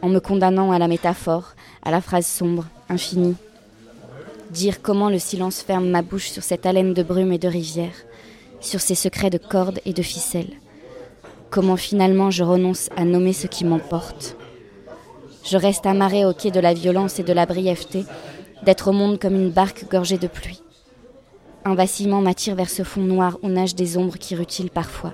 [0.00, 3.34] en me condamnant à la métaphore, à la phrase sombre, infinie.
[4.50, 7.96] Dire comment le silence ferme ma bouche sur cette haleine de brume et de rivière,
[8.60, 10.54] sur ces secrets de cordes et de ficelles.
[11.50, 14.36] Comment finalement je renonce à nommer ce qui m'emporte.
[15.44, 18.04] Je reste amarrée au quai de la violence et de la brièveté,
[18.62, 20.62] d'être au monde comme une barque gorgée de pluie.
[21.64, 25.12] Un vacillement m'attire vers ce fond noir où nagent des ombres qui rutilent parfois.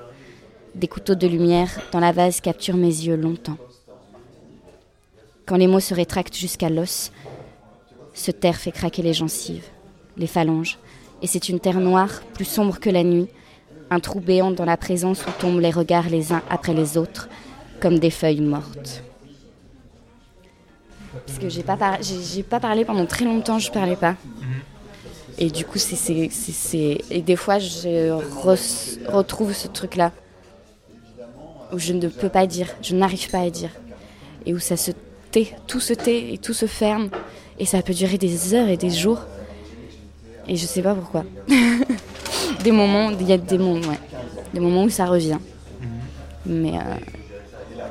[0.74, 3.56] Des couteaux de lumière dans la vase capturent mes yeux longtemps.
[5.46, 7.12] Quand les mots se rétractent jusqu'à l'os,
[8.12, 9.68] ce terre fait craquer les gencives,
[10.18, 10.78] les phalanges,
[11.22, 13.28] et c'est une terre noire, plus sombre que la nuit,
[13.90, 17.28] un trou béant dans la présence où tombent les regards les uns après les autres,
[17.80, 19.02] comme des feuilles mortes.
[21.26, 24.16] Parce que j'ai pas, pas parlé pendant très longtemps, je parlais pas.
[25.38, 30.12] Et du coup, c'est, des fois, je re- retrouve ce truc-là.
[31.72, 33.70] Où je ne peux pas dire, je n'arrive pas à dire.
[34.46, 34.92] Et où ça se
[35.30, 37.10] tait, tout se tait et tout se ferme.
[37.58, 39.20] Et ça peut durer des heures et des jours.
[40.48, 41.24] Et je sais pas pourquoi.
[42.62, 43.98] des moments, il y a des moments, ouais.
[44.54, 45.38] Des moments où ça revient.
[46.44, 46.82] Mais, euh,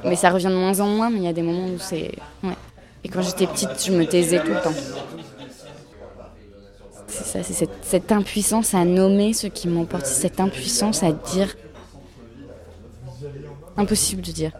[0.05, 2.11] mais ça revient de moins en moins, mais il y a des moments où c'est.
[2.43, 2.55] Ouais.
[3.03, 4.73] Et quand j'étais petite, je me taisais tout le temps.
[7.07, 11.55] C'est ça, c'est cette, cette impuissance à nommer ce qui m'emporte, cette impuissance à dire.
[13.77, 14.51] Impossible de dire.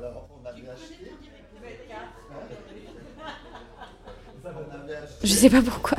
[5.24, 5.98] Je sais pas pourquoi.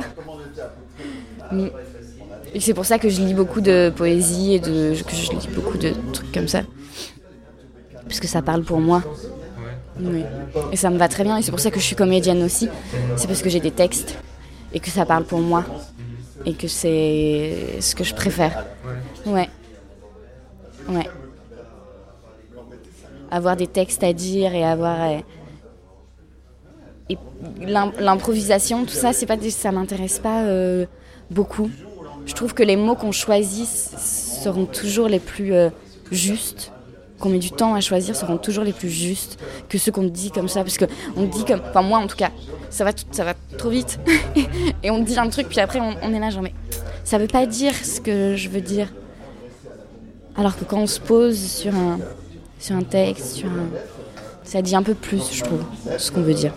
[2.53, 5.47] Et c'est pour ça que je lis beaucoup de poésie et de, que je lis
[5.53, 6.61] beaucoup de trucs comme ça.
[8.07, 9.03] Parce que ça parle pour moi.
[9.99, 10.23] Oui.
[10.71, 11.37] Et ça me va très bien.
[11.37, 12.69] Et c'est pour ça que je suis comédienne aussi.
[13.17, 14.17] C'est parce que j'ai des textes
[14.73, 15.65] et que ça parle pour moi.
[16.45, 18.65] Et que c'est ce que je préfère.
[19.25, 19.49] Ouais.
[20.87, 21.07] Ouais.
[23.29, 25.01] Avoir des textes à dire et avoir.
[25.11, 25.17] euh,
[27.09, 27.17] Et
[27.61, 30.85] l'im- l'improvisation, tout ça, c'est pas ça m'intéresse pas euh,
[31.31, 31.69] beaucoup.
[32.25, 35.69] Je trouve que les mots qu'on choisit seront toujours les plus euh,
[36.11, 36.71] justes,
[37.19, 40.31] qu'on met du temps à choisir seront toujours les plus justes que ceux qu'on dit
[40.31, 40.85] comme ça, parce que
[41.15, 42.31] on dit comme, enfin moi en tout cas,
[42.69, 43.99] ça va, ça va trop vite
[44.83, 46.53] et on dit un truc puis après on, on est là genre mais
[47.03, 48.93] ça veut pas dire ce que je veux dire.
[50.35, 51.97] Alors que quand on se pose sur un
[52.59, 53.69] sur un texte, sur un,
[54.43, 55.63] ça dit un peu plus, je trouve,
[55.97, 56.53] ce qu'on veut dire.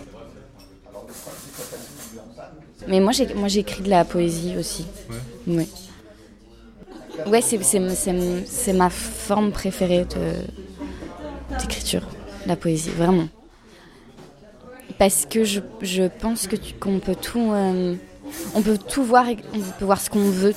[2.90, 4.84] Mais moi, j'ai, moi, j'écris de la poésie aussi.
[5.46, 5.66] Ouais.
[7.26, 12.02] Ouais, c'est, c'est, c'est- c'est ma forme préférée de, d'écriture,
[12.46, 13.28] la poésie, vraiment.
[14.98, 17.94] Parce que je, je pense que tu- qu'on peut tout, euh,
[18.54, 20.54] on peut tout voir, et on peut voir ce qu'on veut.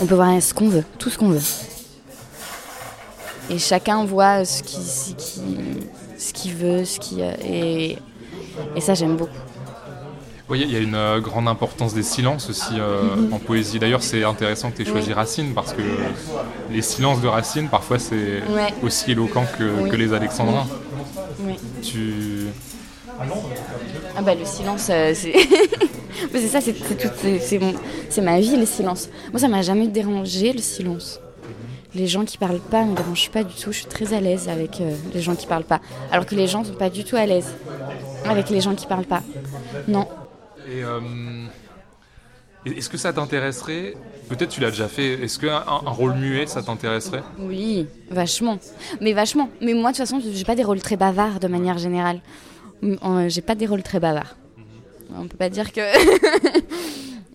[0.00, 1.40] On peut voir ce qu'on veut, tout ce qu'on veut.
[3.48, 5.40] Et chacun voit ce qu'il ce qui,
[6.18, 7.96] ce qu'il veut, ce qui, euh, et,
[8.74, 9.32] et ça j'aime beaucoup.
[10.48, 13.80] Oui, il y a une euh, grande importance des silences aussi euh, en poésie.
[13.80, 15.14] D'ailleurs, c'est intéressant que tu aies choisi Oui.
[15.14, 15.82] Racine parce que
[16.70, 18.72] les silences de Racine, parfois, c'est Ouais.
[18.82, 19.90] aussi éloquent que, Oui.
[19.90, 20.66] que les alexandrins.
[21.40, 21.54] Oui.
[21.82, 22.46] Tu...
[24.18, 25.32] Ah bah le silence, euh, c'est
[26.32, 29.08] c'est ça, c'est ma vie le silence.
[29.32, 31.18] Moi ça m'a jamais dérangé le silence.
[31.94, 33.72] Les gens qui parlent pas me dérangent pas du tout.
[33.72, 35.80] Je suis très à l'aise avec euh, les gens qui parlent pas.
[36.12, 37.54] Alors que les gens sont pas du tout à l'aise
[38.28, 39.22] avec les gens qui parlent pas.
[39.88, 40.06] Non.
[40.68, 41.00] Et euh,
[42.64, 43.94] Est-ce que ça t'intéresserait
[44.28, 45.12] Peut-être tu l'as déjà fait.
[45.22, 47.22] Est-ce qu'un un rôle muet, ça t'intéresserait?
[47.38, 48.58] Oui, vachement.
[49.00, 49.48] Mais vachement.
[49.60, 52.20] Mais moi, de toute façon, j'ai pas des rôles très bavards de manière générale.
[52.82, 54.36] Euh, j'ai pas des rôles très bavards.
[55.16, 55.80] On peut pas dire que.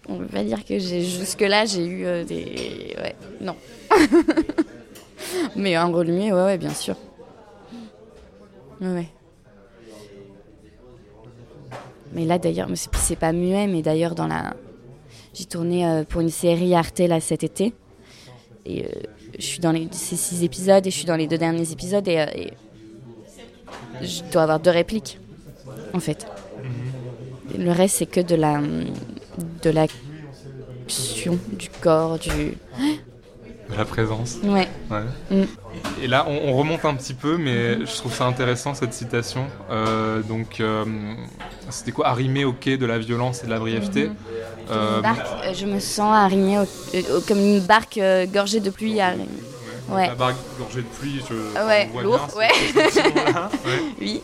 [0.09, 2.95] On peut pas dire que j'ai jusque-là, j'ai eu euh, des.
[2.97, 3.55] Ouais, non.
[5.55, 6.95] Mais un rôle muet, ouais, ouais, bien sûr.
[8.81, 9.07] Ouais.
[12.13, 14.53] Mais là, d'ailleurs, c'est pas muet, mais d'ailleurs, dans la.
[15.33, 17.73] J'ai tourné euh, pour une série Arte là cet été.
[18.65, 18.87] Et euh,
[19.39, 22.07] je suis dans les ces six épisodes et je suis dans les deux derniers épisodes
[22.07, 22.53] et, et
[24.01, 25.19] je dois avoir deux répliques,
[25.93, 26.27] en fait.
[27.57, 28.61] Le reste, c'est que de la
[29.63, 32.57] de l'action du corps, du
[33.71, 34.37] de la présence.
[34.43, 34.67] Ouais.
[35.29, 35.43] Mm.
[36.01, 39.45] Et là, on, remonte un petit peu, mais je trouve ça intéressant cette citation.
[39.69, 40.85] Euh, donc, euh,
[41.69, 42.07] c'était quoi?
[42.07, 44.05] Arrimé au quai de la violence et de la brièveté?
[44.05, 44.15] Mhm.
[44.71, 45.01] Euh,
[45.53, 46.57] je me sens arrimé
[47.27, 47.99] comme une barque
[48.33, 48.99] gorgée de pluie.
[49.89, 50.07] Ouais.
[50.07, 51.65] La barque gorgée de pluie, je.
[51.65, 52.49] Ouais, lourd, ouais.
[53.99, 54.21] oui.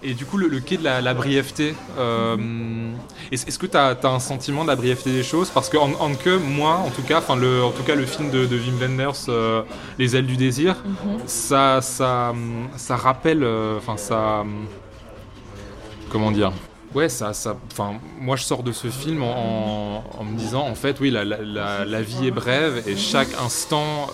[0.00, 2.36] Et du coup, le, quai de la, brièveté, euh,
[3.32, 5.50] est-ce que tu as, un sentiment de la brièveté des choses?
[5.50, 8.46] Parce que en, que moi, en tout cas, le, en tout cas, le film de,
[8.46, 9.62] Wim Wenders, euh,
[9.98, 11.18] Les ailes du désir, mhm.
[11.26, 12.32] ça, ça,
[12.76, 14.44] ça rappelle, euh, enfin ça,
[16.10, 16.52] comment dire?
[16.94, 21.00] Ouais, ça, ça, enfin, moi je sors de ce film en, me disant, en fait,
[21.00, 24.06] oui, la, la, vie est brève et chaque instant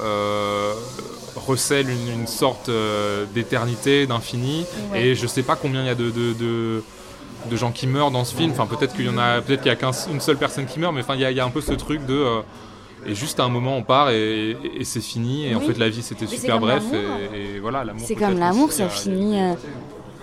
[1.37, 4.66] recèle une, sorte euh, d'éternité, d'infini.
[4.94, 8.35] Et je sais pas combien il y a de, de, gens qui meurent dans ce
[8.35, 8.53] film.
[8.53, 10.94] Enfin, peut-être qu'il y en a, peut-être qu'il y a qu'une seule personne qui meurt,
[10.94, 12.14] mais enfin, il y, a, un peu ce truc de.
[12.14, 12.40] Euh,
[13.07, 15.47] et juste à un moment, on part et, c'est fini.
[15.47, 16.83] Et en fait, la vie, c'était super bref.
[17.35, 18.03] Et, voilà, l'amour.
[18.07, 19.55] C'est comme l'amour, ça finit, euh,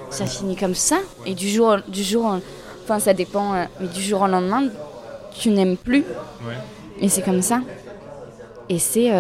[0.10, 0.98] ça finit comme ça.
[1.26, 2.38] Et du jour, du jour,
[2.84, 3.68] enfin, ça dépend.
[3.80, 4.64] mais du jour au lendemain,
[5.38, 6.04] tu n'aimes plus.
[7.00, 7.62] Et c'est comme ça.
[8.70, 9.12] Et c'est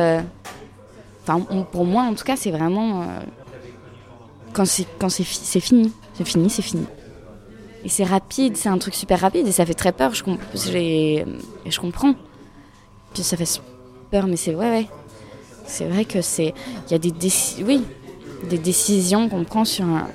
[1.23, 1.39] Enfin,
[1.71, 3.03] pour moi, en tout cas, c'est vraiment.
[3.03, 3.05] Euh,
[4.53, 4.85] quand c'est
[5.23, 5.93] fini.
[6.13, 6.85] C'est fini, c'est fini.
[7.83, 10.13] Et c'est rapide, c'est un truc super rapide et ça fait très peur.
[10.13, 10.23] Je,
[10.75, 11.25] et
[11.65, 12.13] je comprends.
[13.13, 13.61] Puis ça fait
[14.11, 14.87] peur, mais c'est ouais, ouais.
[15.65, 16.53] C'est vrai que c'est.
[16.87, 17.13] Il y a des,
[17.63, 17.83] oui,
[18.49, 20.07] des décisions qu'on prend sur un,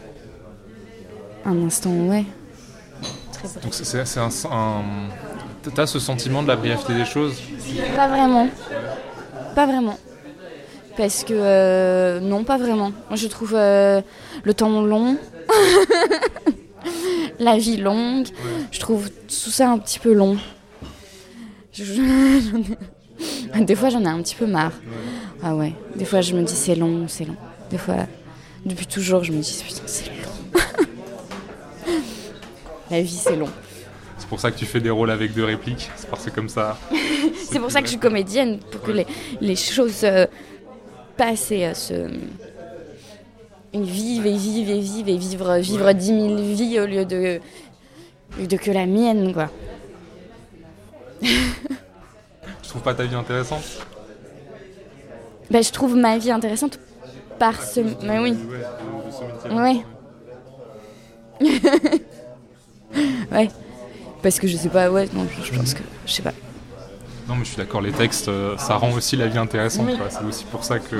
[1.45, 2.25] un instant, ouais.
[3.63, 4.29] Donc c'est un.
[4.53, 4.83] un...
[5.75, 7.43] T'as ce sentiment de la brièveté des choses?
[7.97, 8.49] Pas vraiment.
[9.55, 9.99] Pas vraiment.
[10.97, 12.91] Parce que euh, non, pas vraiment.
[13.09, 14.01] Moi, je trouve euh,
[14.45, 15.19] le temps long,
[17.39, 18.29] la vie longue.
[18.71, 20.39] Je trouve tout ça un petit peu long.
[23.61, 24.73] des fois, j'en ai un petit peu marre.
[25.43, 25.75] Ah ouais.
[25.97, 27.37] Des fois, je me dis c'est long, c'est long.
[27.71, 28.07] Des fois,
[28.65, 30.13] depuis toujours, je me dis putain, c'est long.
[32.91, 33.51] la vie, c'est long.
[34.17, 35.91] C'est pour ça que tu fais des rôles avec deux répliques.
[35.97, 36.79] C'est parce que comme ça.
[37.51, 39.07] c'est pour ça que je suis comédienne, pour que les,
[39.43, 40.01] les choses.
[40.05, 40.27] Euh,
[41.17, 42.09] passer à ce
[43.75, 47.41] vivre et vivre et vivre et vivre vivre dix mille vies au lieu de
[48.39, 49.51] de que la mienne quoi.
[51.23, 53.63] je trouve pas ta vie intéressante?
[55.51, 56.79] Ben, je trouve ma vie intéressante
[57.39, 57.81] par ce.
[58.03, 58.37] Mais oui.
[59.51, 59.85] Ouais.
[63.33, 63.49] ouais.
[64.23, 65.83] Parce que je sais pas, ouais, non, je pense que.
[66.05, 66.33] Je sais pas.
[67.29, 69.89] Non, mais je suis d'accord, les textes, euh, ça rend aussi la vie intéressante.
[70.11, 70.97] C'est aussi pour ça que,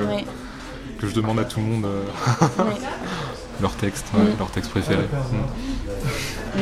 [0.99, 2.03] que je demande à tout le monde euh,
[3.61, 5.03] leur texte, leur texte préféré.
[6.55, 6.59] Mm.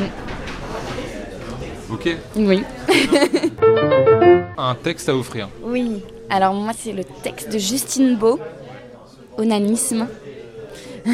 [1.91, 2.63] Ok Oui.
[4.57, 6.03] Un texte à offrir Oui.
[6.29, 8.39] Alors, moi, c'est le texte de Justine Beau,
[9.37, 10.07] Onanisme,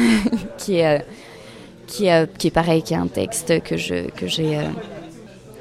[0.58, 0.98] qui est.
[0.98, 1.02] Euh,
[1.86, 4.58] qui, est, qui est pareil, qui est un texte que je que j'ai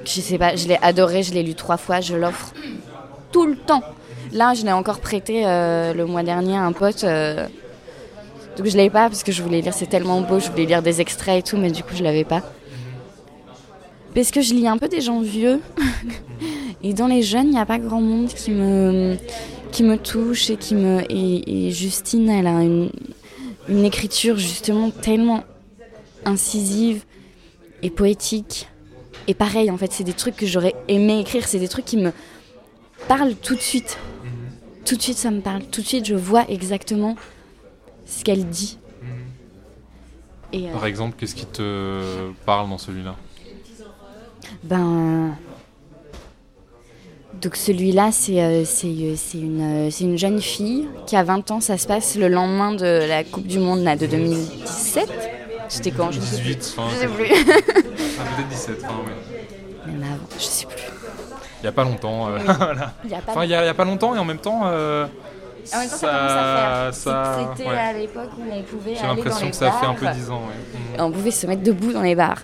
[0.05, 2.53] je sais pas, je l'ai adoré, je l'ai lu trois fois, je l'offre
[3.31, 3.83] tout le temps.
[4.31, 7.03] Là, je l'ai encore prêté euh, le mois dernier à un pote.
[7.03, 7.47] Euh,
[8.57, 10.81] donc je l'avais pas parce que je voulais lire, c'est tellement beau, je voulais lire
[10.81, 12.41] des extraits et tout, mais du coup je l'avais pas.
[14.13, 15.61] Parce que je lis un peu des gens vieux.
[16.83, 19.15] et dans les jeunes, il n'y a pas grand monde qui me,
[19.71, 21.01] qui me touche et qui me.
[21.09, 22.91] Et, Justine, elle a une,
[23.69, 25.43] une écriture justement tellement
[26.25, 27.03] incisive
[27.83, 28.67] et poétique.
[29.27, 31.97] Et pareil, en fait, c'est des trucs que j'aurais aimé écrire, c'est des trucs qui
[31.97, 32.11] me
[33.07, 33.97] parle tout de suite.
[34.23, 34.31] Mhm.
[34.85, 35.63] Tout de suite, ça me parle.
[35.63, 37.15] Tout de suite, je vois exactement
[38.05, 38.77] ce qu'elle dit.
[39.01, 39.09] Mhm.
[40.53, 43.15] Et, euh, Par exemple, qu'est-ce qui te parle dans celui-là?
[44.63, 45.35] Ben.
[47.41, 51.59] Donc celui-là, c'est euh, euh, une, une, jeune fille qui a 20 ans.
[51.59, 55.09] Ça se passe le lendemain de la Coupe du Monde là, de 2017.
[55.73, 57.25] C'était quand 18, je sais plus.
[57.31, 59.91] ah, peut-être 17, enfin, oui.
[59.93, 60.83] Même avant, je sais plus.
[61.59, 62.27] il n'y a pas longtemps.
[62.27, 62.43] euh, Oui.
[62.57, 62.93] voilà.
[63.05, 64.25] Il y a pas Enfin, il n'y a, il y a pas longtemps et en
[64.25, 64.61] même temps.
[64.65, 65.05] euh,
[65.73, 66.93] En même temps, ça, commence à faire.
[66.93, 67.77] ça- C'était ouais.
[67.77, 70.05] à l'époque où on pouvait J'ai aller dans l'impression les que ça fait un peu
[70.05, 70.13] bars.
[70.15, 70.41] 10 ans.
[70.41, 70.99] ouais.
[71.01, 72.41] On pouvait se mettre debout dans les bars.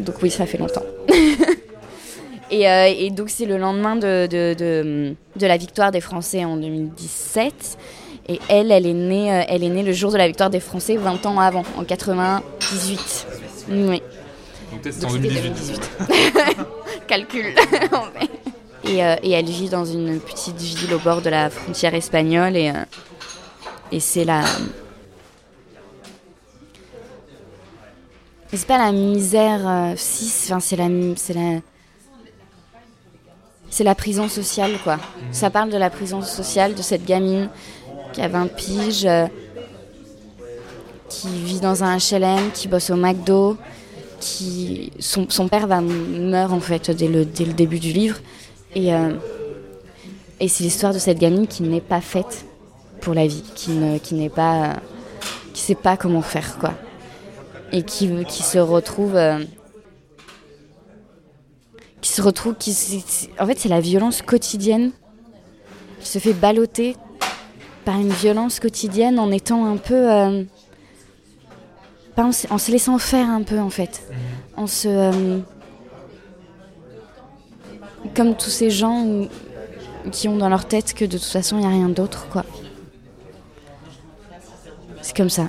[0.00, 0.82] Donc oui, ça fait longtemps.
[2.50, 6.44] et, euh, et donc c'est le lendemain de, de, de, de la victoire des Français
[6.44, 7.78] en 2017.
[8.28, 10.60] Et elle, elle est, née, euh, elle est née le jour de la victoire des
[10.60, 13.26] Français 20 ans avant, en 98.
[13.70, 14.02] Oui.
[14.70, 15.90] Donc peut-être en c'était 2018.
[17.08, 17.46] Calcul.
[18.84, 22.56] et, euh, et elle vit dans une petite ville au bord de la frontière espagnole
[22.56, 22.84] et, euh,
[23.90, 24.42] et c'est la.
[28.52, 30.76] Mais C'est pas la misère, euh, si, c'est- la, c'est
[31.34, 31.60] la,
[33.70, 34.98] c'est la prison sociale quoi.
[35.32, 37.48] Ça parle de la prison sociale de cette gamine
[38.12, 39.08] qui a 20 piges,
[41.08, 43.56] qui vit dans un HLM, qui bosse au McDo,
[44.20, 48.18] qui son, père va meurt en fait dès le, début du livre.
[48.74, 49.12] Et euh,
[50.40, 52.46] et c'est l'histoire de cette gamine qui n'est pas faite
[53.00, 54.76] pour la vie qui ne n'est pas
[55.52, 56.74] qui sait pas comment faire quoi.
[57.70, 58.08] Et qui
[58.42, 59.38] se retrouve euh,
[62.00, 62.74] qui se retrouve qui
[63.38, 64.90] en fait c'est la violence quotidienne
[66.00, 66.96] qui se fait balloter
[67.84, 70.44] par une violence quotidienne en étant un peu euh,
[72.14, 74.02] pas en, se- en se laissant faire un peu en fait.
[74.56, 75.38] En se euh,
[78.14, 79.28] comme tous ces gens où-
[80.10, 82.44] qui ont dans leur tête que de toute façon il n'y a rien d'autre quoi.
[85.00, 85.48] C'est comme ça.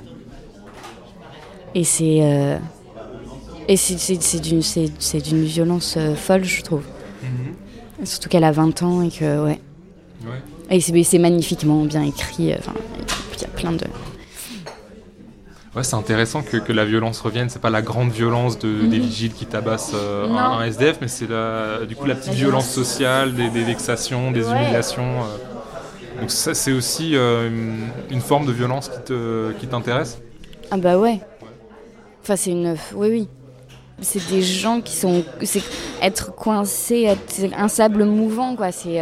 [1.75, 2.57] Et c'est euh,
[3.67, 6.83] et c'est d'une violence folle je trouve.
[7.23, 8.05] Mhm.
[8.05, 9.59] surtout qu'elle a 20 ans et que Ouais.
[10.69, 12.73] Et c'est magnifiquement bien écrit euh, enfin
[13.35, 13.85] il y a plein de
[15.75, 17.49] Ouais, c'est intéressant que, que la violence revienne.
[17.49, 21.07] C'est pas la grande violence de, des vigiles qui tabassent euh, un, un SDF, mais
[21.07, 24.51] c'est du coup la petite La violence sociale, des, des vexations, des Ouais.
[24.51, 25.23] humiliations.
[25.23, 26.19] euh.
[26.21, 30.19] Donc ça, c'est aussi euh, une, une forme de violence qui te- qui t'intéresse?
[30.69, 31.19] Ah bah ouais.
[32.21, 32.75] Enfin c'est une...
[32.93, 33.27] Oui oui.
[33.99, 35.23] C'est des gens qui sont...
[35.41, 35.63] C'est
[36.03, 38.71] être coincé, être c'est un sable mouvant quoi.
[38.71, 38.99] C'est...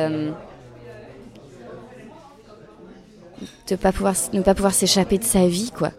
[3.41, 5.91] euh, de pas pouvoir, ne pas pouvoir s'échapper de sa vie quoi.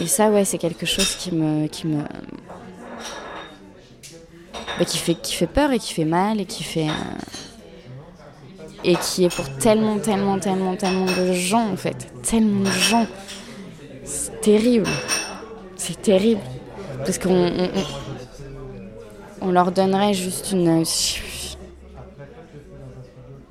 [0.00, 1.66] Et ça ouais c'est quelque chose qui me...
[1.68, 2.02] Qui me
[4.78, 6.88] bah, qui, fait, qui fait peur et qui fait mal et qui fait...
[6.88, 6.92] euh,
[8.84, 12.06] Et qui est pour tellement, tellement, tellement, tellement de gens en fait.
[12.22, 13.06] Tellement de gens.
[14.04, 14.88] C'est terrible.
[15.76, 16.40] C'est terrible.
[16.98, 17.68] Parce qu'on on,
[19.40, 20.84] on- leur donnerait juste une.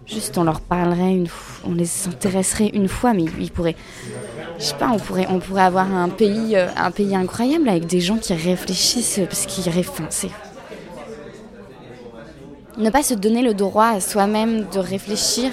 [0.06, 3.76] Juste, on leur parlerait une fois, on les intéresserait une fois, mais ils pourraient.
[4.60, 7.86] Je sais pas, on pourrait, on pourrait avoir un pays, euh, un pays incroyable avec
[7.86, 10.28] des gens qui réfléchissent, parce qu'ils réfléchissent.
[12.78, 15.52] Ne pas se donner le droit à soi-même de réfléchir,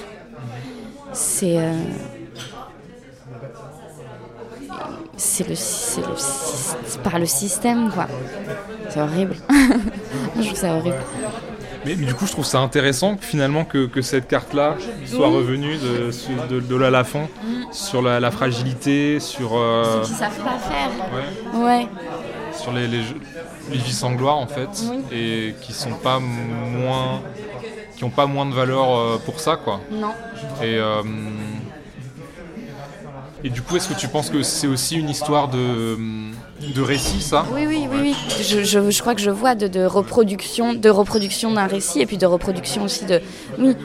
[1.13, 1.59] c'est.
[1.59, 1.73] euh,
[5.17, 8.07] c'est le, le par le système quoi.
[8.89, 9.37] C'est horrible.
[10.37, 10.97] je trouve ça horrible.
[11.85, 14.77] Mais, mais du coup, je trouve ça intéressant finalement que, que cette carte-là
[15.07, 16.11] soit revenue de,
[16.49, 17.29] de, de la Lafont
[17.73, 20.91] sur la, la fragilité, sur, euh, Qui savent pas faire.
[21.55, 21.89] ouais, Ouais.
[22.59, 23.21] sur les, les, jeux-
[23.71, 24.99] les vies sans gloire en fait, Oui.
[25.13, 27.21] et qui sont pas moins,
[27.97, 29.81] qui ont pas moins de valeur euh, pour ça quoi.
[29.91, 30.13] Non.
[30.63, 31.03] Et, euh,
[33.43, 35.97] et du coup, est-ce que tu penses que c'est aussi une histoire de,
[36.73, 38.17] de récit, ça Oui, oui, oui, oui.
[38.43, 42.07] Je, je, je crois que je vois de, de reproduction, de reproduction d'un récit et
[42.07, 43.21] puis de reproduction aussi de,
[43.59, 43.77] oui,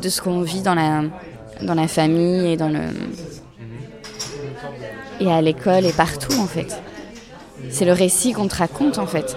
[0.00, 1.02] de ce qu'on vit dans la,
[1.62, 2.80] dans la famille et dans le,
[5.20, 6.80] et à l'école et partout en fait.
[7.70, 9.36] C'est le récit qu'on te raconte en fait.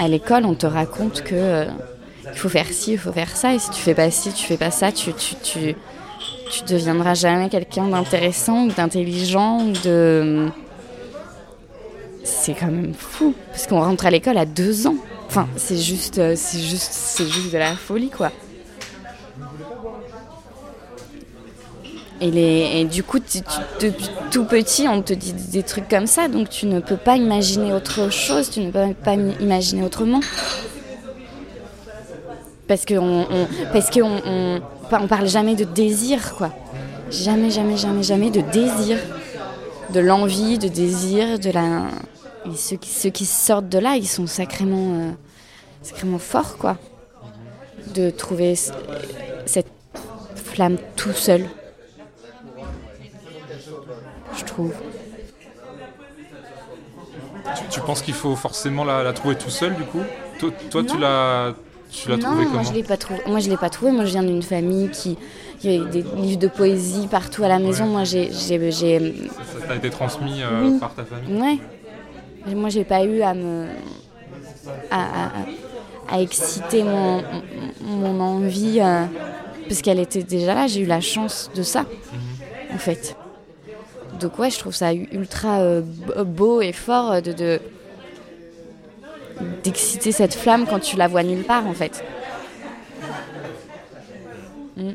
[0.00, 1.64] À l'école, on te raconte que euh,
[2.32, 4.44] il faut faire ci, il faut faire ça, et si tu fais pas ci, tu
[4.44, 5.74] fais pas ça, tu, tu, tu,
[6.50, 10.48] tu deviendras jamais quelqu'un d'intéressant ou d'intelligent ou de.
[12.24, 14.96] C'est quand même fou, parce qu'on rentre à l'école à deux ans.
[15.28, 18.30] Enfin, c'est juste, euh, c'est juste, c'est juste de la folie, quoi.
[22.20, 26.28] Et, les, et du coup, depuis tout petit, on te dit des trucs comme ça,
[26.28, 30.20] donc tu ne peux pas imaginer autre chose, tu ne peux pas imaginer autrement.
[32.66, 33.26] Parce qu'on
[34.92, 36.50] on parle jamais de désir, quoi.
[37.10, 38.98] Jamais, jamais, jamais, jamais de désir.
[39.90, 41.88] De l'envie, de désir, de la.
[42.46, 45.10] Et ceux qui, ceux qui sortent de là, ils sont sacrément, euh,
[45.82, 46.76] sacrément forts, quoi.
[47.94, 48.54] De trouver
[49.46, 49.70] cette
[50.34, 51.46] flamme tout seul.
[54.36, 54.72] Je trouve.
[57.56, 60.02] tu, tu penses qu'il faut forcément la, la trouver tout seul, du coup?
[60.38, 61.54] Toi, toi, tu l'as
[61.90, 63.20] Tu l'as non, trouvé moi je l'ai pas trouvé.
[63.26, 63.92] Moi je l'ai pas trouvé.
[63.92, 65.16] Moi je viens d'une famille qui,
[65.64, 67.86] il y a des livres de poésie partout à la maison.
[67.86, 69.14] Moi j'ai, j'ai, j'ai-
[69.60, 70.78] Ça t'a été transmis euh, Oui.
[70.78, 72.54] par ta famille ouais.
[72.54, 73.66] Moi j'ai pas eu à me,
[74.90, 75.30] à, à-
[76.10, 77.22] à- exciter mon,
[77.82, 79.04] mon envie euh,
[79.68, 80.66] parce qu'elle était déjà là.
[80.66, 81.84] J'ai eu la chance de ça,
[82.74, 83.16] en fait.
[84.20, 85.82] Donc ouais, je trouve ça ultra euh,
[86.24, 87.60] beau et fort euh, de, de
[89.62, 92.04] d'exciter cette flamme quand tu la vois nulle part, en fait.
[94.76, 94.92] Mm.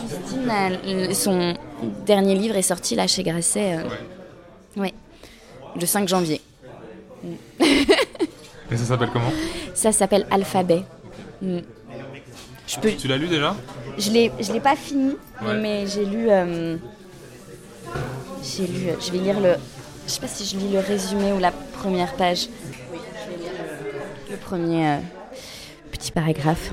[0.00, 1.54] Justine, son
[2.06, 3.78] dernier livre est sorti là chez Grasset.
[3.78, 4.92] euh, ouais,
[5.78, 6.40] le 5 janvier.
[7.24, 9.32] Et ça s'appelle comment?
[9.74, 10.82] Ça s'appelle Alphabet.
[11.40, 11.58] Mm.
[12.66, 13.54] Je peux, Tu l'as lu déjà?
[13.98, 15.60] Je l'ai, je l'ai pas fini, Ouais.
[15.60, 16.76] mais j'ai lu, euh,
[18.42, 18.90] j'ai lu.
[19.00, 19.54] Je vais lire le.
[20.06, 22.48] Je sais pas si je lis le résumé ou la première page.
[22.92, 24.96] Oui, je vais lire le, le premier euh,
[25.90, 26.72] petit paragraphe.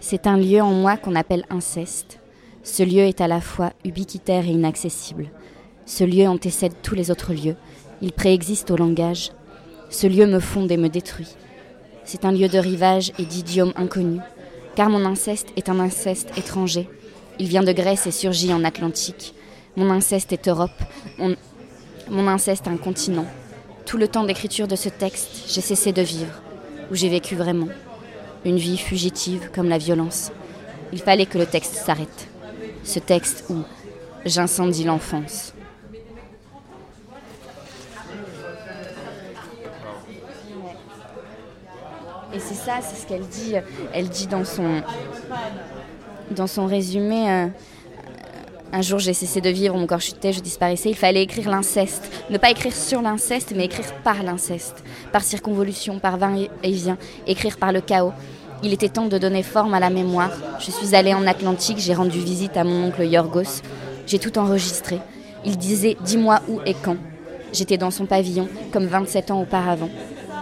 [0.00, 2.18] C'est un lieu en moi qu'on appelle inceste.
[2.62, 5.30] Ce lieu est à la fois ubiquitaire et inaccessible.
[5.86, 7.56] Ce lieu antécède tous les autres lieux.
[8.02, 9.30] Il préexiste au langage.
[9.88, 11.28] Ce lieu me fonde et me détruit.
[12.04, 14.20] C'est un lieu de rivage et d'idiome inconnu,
[14.74, 16.88] car mon inceste est un inceste étranger.
[17.38, 19.34] Il vient de Grèce et surgit en Atlantique.
[19.76, 20.70] Mon inceste est Europe,
[21.18, 21.36] mon,
[22.08, 23.26] mon inceste un continent.
[23.86, 26.42] Tout le temps d'écriture de ce texte, j'ai cessé de vivre,
[26.90, 27.68] où j'ai vécu vraiment.
[28.44, 30.32] Une vie fugitive comme la violence.
[30.92, 32.28] Il fallait que le texte s'arrête.
[32.84, 33.62] Ce texte où
[34.24, 35.54] j'incendie l'enfance.
[42.32, 43.54] Et c'est ça, c'est ce qu'elle dit.
[43.92, 44.82] Elle dit dans son,
[46.30, 47.46] dans son résumé euh,
[48.72, 50.90] Un jour j'ai cessé de vivre, mon corps chutait, je disparaissais.
[50.90, 52.10] Il fallait écrire l'inceste.
[52.30, 54.84] Ne pas écrire sur l'inceste, mais écrire par l'inceste.
[55.12, 56.98] Par circonvolution, par va-et-vient.
[57.26, 58.12] Écrire par le chaos.
[58.62, 60.30] Il était temps de donner forme à la mémoire.
[60.58, 63.62] Je suis allée en Atlantique, j'ai rendu visite à mon oncle Yorgos.
[64.06, 64.98] J'ai tout enregistré.
[65.44, 66.96] Il disait Dis-moi où et quand.
[67.52, 69.90] J'étais dans son pavillon, comme 27 ans auparavant.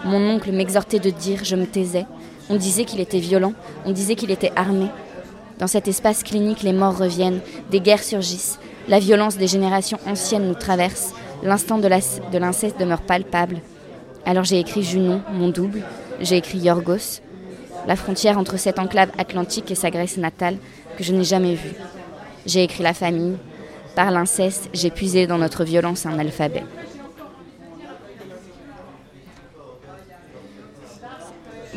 [0.04, 2.06] Mon oncle m'exhortait de dire, je me taisais.
[2.50, 3.52] On disait qu'il était violent,
[3.84, 4.86] on disait qu'il était armé.
[5.58, 7.40] Dans cet espace clinique, les morts reviennent,
[7.70, 11.88] des guerres surgissent, la violence des générations anciennes nous traverse, l'instant de
[12.38, 13.60] l'inceste demeure palpable.
[14.24, 15.82] Alors j'ai écrit Junon, mon double,
[16.20, 17.20] j'ai écrit Yorgos,
[17.86, 20.58] la frontière entre cette enclave atlantique et sa Grèce natale
[20.96, 21.74] que je n'ai jamais vue.
[22.46, 23.36] J'ai écrit la famille,
[23.96, 26.62] par l'inceste, j'ai puisé dans notre violence un alphabet.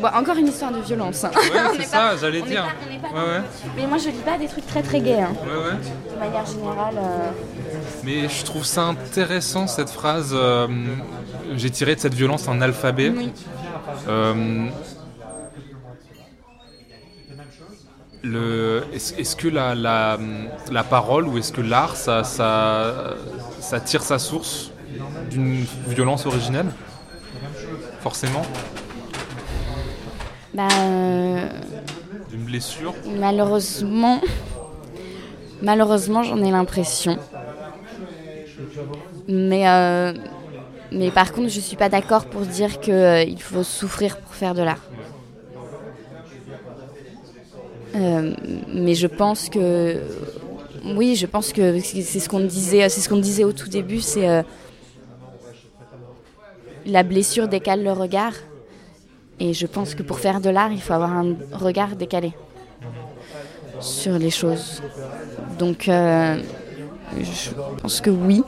[0.02, 1.22] Bon, encore une histoire de violence.
[1.24, 1.30] hein.
[1.34, 2.64] Ouais, c'est ça, j'allais dire.
[2.64, 3.42] pas- on n'est pas Ouais, ouais.
[3.76, 5.20] Mais moi, je lis pas des trucs très très gays.
[5.20, 5.32] hein.
[5.44, 6.12] Ouais, ouais.
[6.14, 6.94] De manière générale.
[6.96, 7.30] euh,
[8.04, 10.32] Mais je trouve ça intéressant cette phrase.
[10.34, 10.66] euh,
[11.54, 13.12] J'ai tiré de cette violence un alphabet.
[13.16, 13.32] Oui.
[14.08, 14.68] Euh,
[18.92, 20.18] est-ce, que la, la,
[20.70, 23.14] la parole ou est-ce que l'art, ça, ça,
[23.60, 24.70] ça tire sa source
[25.30, 26.66] d'une violence originelle?
[28.00, 28.42] Forcément
[30.54, 31.48] Bah, euh,
[32.30, 34.20] D'une blessure malheureusement,
[35.62, 37.18] malheureusement, j'en ai l'impression.
[39.28, 40.12] Mais, euh,
[40.90, 44.62] mais par contre, je suis pas d'accord pour dire qu'il faut souffrir pour faire de
[44.62, 44.82] l'art.
[47.94, 48.34] Euh,
[48.68, 50.00] mais je pense que
[50.84, 54.00] oui, je pense que c'est ce qu'on disait, c'est ce qu'on disait au tout début,
[54.00, 54.42] c'est euh,
[56.86, 58.32] la blessure décale le regard.
[59.40, 62.32] Et je pense que pour faire de l'art, il faut avoir un regard décalé
[63.80, 64.82] sur les choses.
[65.58, 66.40] Donc, euh,
[67.20, 68.42] je pense que oui,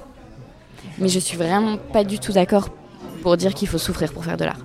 [0.98, 2.68] mais je suis vraiment pas du tout d'accord
[3.22, 4.64] pour dire qu'il faut souffrir pour faire de l'art.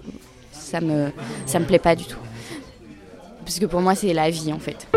[0.51, 1.11] Ça me,
[1.45, 2.19] ça me plaît pas du tout.
[3.43, 4.87] Parce que pour moi, c'est la vie en fait.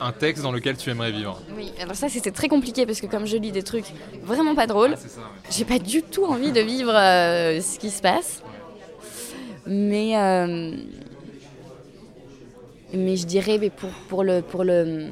[0.00, 1.40] Un texte dans lequel tu aimerais vivre.
[1.56, 3.92] Oui, alors ça c'était très compliqué parce que comme je lis des trucs
[4.24, 4.96] vraiment pas drôles, ouais.
[5.48, 8.42] j'ai pas du tout envie de vivre euh, ce qui se passe.
[9.66, 10.76] Mais, euh,
[12.92, 15.08] mais je dirais mais pour, pour, le, pour, le,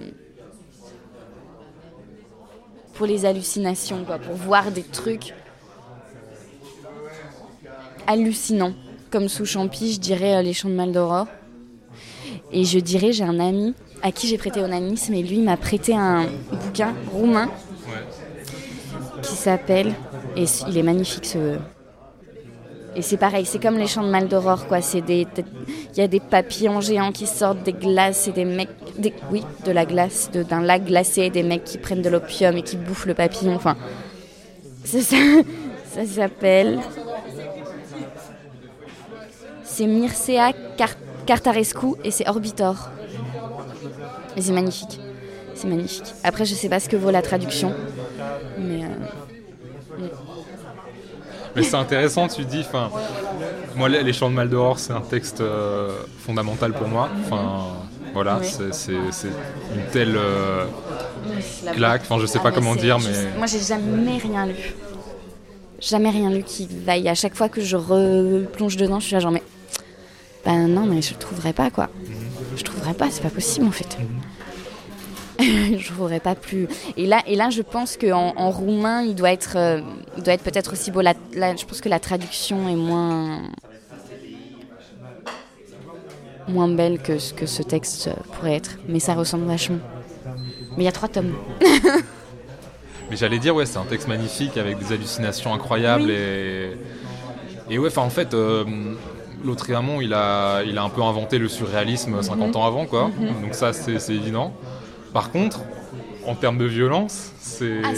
[2.94, 5.34] pour les hallucinations, quoi, pour voir des trucs
[8.06, 8.74] hallucinants.
[9.10, 11.26] Comme sous Champy, je dirais euh, Les Champs de Maldoror.
[12.52, 15.94] Et je dirais, j'ai un ami à qui j'ai prêté onanisme et lui m'a prêté
[15.94, 17.50] un bouquin roumain
[19.22, 19.94] qui s'appelle
[20.36, 21.58] et il est magnifique ce
[22.96, 25.26] et c'est pareil c'est comme les champs de Maldoror quoi c'est des
[25.92, 28.68] il y a des papillons géants qui sortent des glaces et des mecs
[28.98, 32.62] des, oui de la glace d'un lac glacé des mecs qui prennent de l'opium et
[32.62, 33.76] qui bouffent le papillon enfin
[34.84, 35.16] c'est ça
[35.92, 36.78] Ça s'appelle.
[39.64, 40.94] C'est Mircea Car-
[41.26, 42.88] Cartarescu et c'est Orbitor.
[44.36, 45.00] Et c'est magnifique.
[45.54, 46.14] C'est magnifique.
[46.22, 47.74] Après, je sais pas ce que vaut la traduction.
[48.58, 48.84] Mais.
[48.84, 50.06] euh,
[51.56, 52.90] Mais c'est intéressant, tu dis, enfin,
[53.76, 55.90] moi, les Chants de Maldoror, c'est un texte euh,
[56.24, 57.08] fondamental pour moi.
[57.24, 57.66] Enfin,
[58.12, 58.46] voilà, Oui.
[58.72, 58.92] c'est-
[59.28, 60.64] une telle euh,
[61.64, 63.36] la- claque, enfin, je sais Ah, pas comment dire, mais.
[63.36, 64.74] Moi, j'ai jamais rien lu.
[65.80, 67.08] Jamais rien lu qui vaille.
[67.08, 69.42] À chaque fois que je replonge dedans, je suis là genre, mais.
[70.44, 71.88] Ben non, mais je le trouverai pas, quoi.
[72.56, 73.96] Je trouverai pas, c'est pas possible, en fait.
[75.78, 76.68] je trouverai pas plus.
[76.96, 79.80] Et là, et là je pense qu'en en roumain, il doit être, euh,
[80.16, 81.00] il doit être peut-être aussi beau.
[81.00, 81.14] La-
[81.56, 83.42] je pense que la traduction est moins.
[86.48, 88.78] moins belle que ce que ce texte pourrait être.
[88.88, 89.78] Mais ça ressemble vachement.
[90.76, 91.34] Mais il y a trois tomes.
[93.10, 96.12] Mais j'allais dire, ouais, c'est un texte magnifique avec des hallucinations incroyables Oui.
[96.12, 96.70] et.
[97.72, 98.64] Et ouais, enfin, en fait, euh,
[99.44, 103.10] Lautréamont, il a, il a un peu inventé le surréalisme 50 ans avant, quoi.
[103.42, 104.52] Donc, ça, c'est évident.
[105.12, 105.60] Par contre,
[106.26, 107.88] en termes de violence, c'est Ah,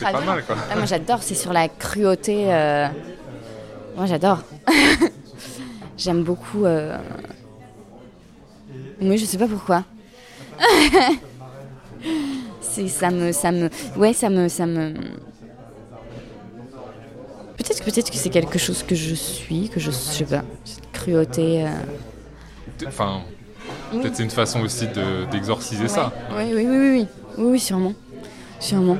[0.00, 0.26] pas violent.
[0.34, 0.56] mal, quoi.
[0.70, 2.52] Ah, moi j'adore, c'est sur la cruauté.
[2.52, 2.86] euh,
[3.96, 4.42] Moi j'adore.
[5.98, 6.64] J'aime beaucoup.
[6.64, 6.96] euh,
[9.00, 9.84] Oui, je sais pas pourquoi.
[12.60, 14.94] c'est ça me ça me ouais ça me ça me.
[17.56, 20.42] Peut-être que peut-être que c'est quelque chose que je suis que je, je sais pas
[20.64, 21.66] cette cruauté.
[21.66, 21.70] euh,
[22.86, 23.22] Enfin,
[23.92, 24.00] Oui.
[24.00, 26.12] peut-être c'est une façon aussi de- d'exorciser ça.
[26.36, 27.06] Oui, oui, oui, oui, oui,
[27.38, 27.94] oui, oui, sûrement,
[28.58, 28.96] sûrement.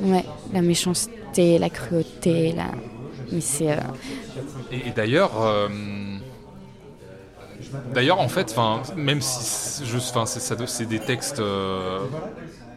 [0.00, 2.66] Ouais, la méchanceté, la cruauté, la.
[3.32, 3.72] Mais c'est.
[3.72, 3.76] euh,
[4.72, 5.68] Et, et d'ailleurs, euh,
[7.94, 8.54] d'ailleurs, en fait,
[8.96, 9.44] même si
[10.66, 12.00] c'est des textes euh,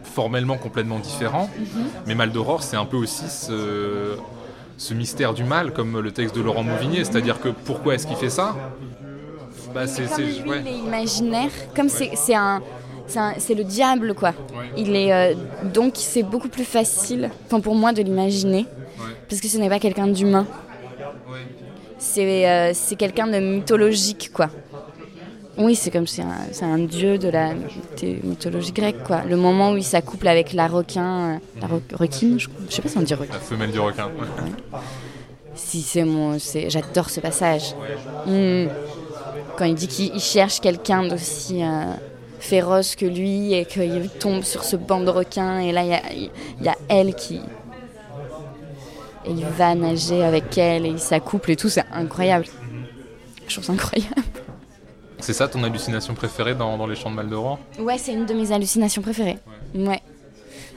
[0.03, 1.49] formellement complètement différents,
[2.05, 4.15] mais Mal d'Aurore, c'est un peu aussi ce,
[4.77, 7.03] ce mystère du mal, comme le texte de Laurent Mauvignier.
[7.03, 8.55] C'est-à-dire que pourquoi est-ce qu'il fait ça?
[9.79, 10.61] Bah, c'est, Comme lui, ouais.
[10.61, 12.61] il est imaginaire, comme c'est c'est un,
[13.37, 14.29] c'est le diable quoi.
[14.57, 14.69] Ouais.
[14.77, 15.33] Il est euh,
[15.73, 18.65] donc c'est beaucoup plus facile, enfin pour moi de l'imaginer,
[18.99, 19.13] Ouais.
[19.29, 20.45] parce que ce n'est pas quelqu'un d'humain.
[21.29, 21.37] Ouais.
[21.97, 24.49] C'est euh, c'est quelqu'un de mythologique quoi.
[25.59, 27.53] Oui, c'est comme c'est un, c'est un dieu de la
[28.23, 29.23] mythologie grecque quoi.
[29.27, 32.81] Le moment où il s'accouple avec la requin, euh, la re- requine, je, je sais
[32.83, 33.33] pas si on dit requin.
[33.33, 34.05] La femelle du requin.
[34.05, 34.79] ouais.
[35.55, 37.73] Si c'est mon, c'est, j'adore ce passage.
[38.27, 38.67] Mm.
[39.57, 41.93] Quand il dit qu'il il cherche quelqu'un d'aussi euh,
[42.39, 45.93] féroce que lui et qu'il tombe sur ce banc de requins et là il y
[45.93, 47.41] a, il y a elle qui
[49.25, 52.45] et il va nager avec elle et il s'accouple et tout, c'est incroyable.
[53.47, 54.15] Je trouve ça incroyable.
[55.19, 58.33] C'est ça ton hallucination préférée dans, dans les chants de Maldoror Ouais, c'est une de
[58.33, 59.37] mes hallucinations préférées.
[59.75, 60.01] Ouais.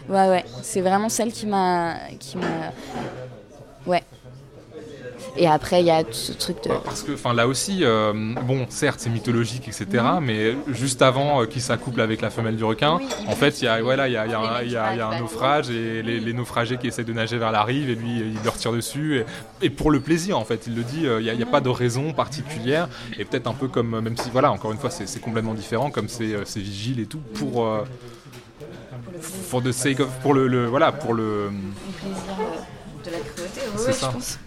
[0.09, 0.45] Ouais, ouais.
[0.63, 1.95] C'est vraiment celle qui m'a.
[2.19, 2.73] qui m'a.
[3.87, 4.03] Ouais.
[5.37, 6.71] Et après, il y a tout ce truc de.
[6.85, 8.13] Parce que, là aussi, euh,
[8.47, 9.87] bon, certes, c'est mythologique, etc.,
[10.21, 13.65] mais juste avant euh, qu'il s'accouple avec la femelle du requin, Oui, en fait, il
[13.65, 16.21] y a, voilà, il y a, y a y a- y un naufrage et les,
[16.21, 19.19] les naufragés qui essaient de nager vers la rive et lui, il leur tire dessus.
[19.61, 21.41] Et, et pour le plaisir, en fait, il le dit, euh, il n'y a, il
[21.41, 22.89] y a pas de raison particulière.
[23.19, 25.91] Et peut-être un peu comme, euh, même si, voilà, encore une fois, c'est complètement différent,
[25.91, 27.65] comme c'est euh, vigile et tout, pour.
[27.67, 27.85] euh,
[29.73, 30.09] sake of.
[30.23, 31.51] Pour le, le- voilà, pour le.
[33.05, 33.61] De la cruauté.
[33.77, 33.93] Ça.
[33.93, 34.39] Je pense.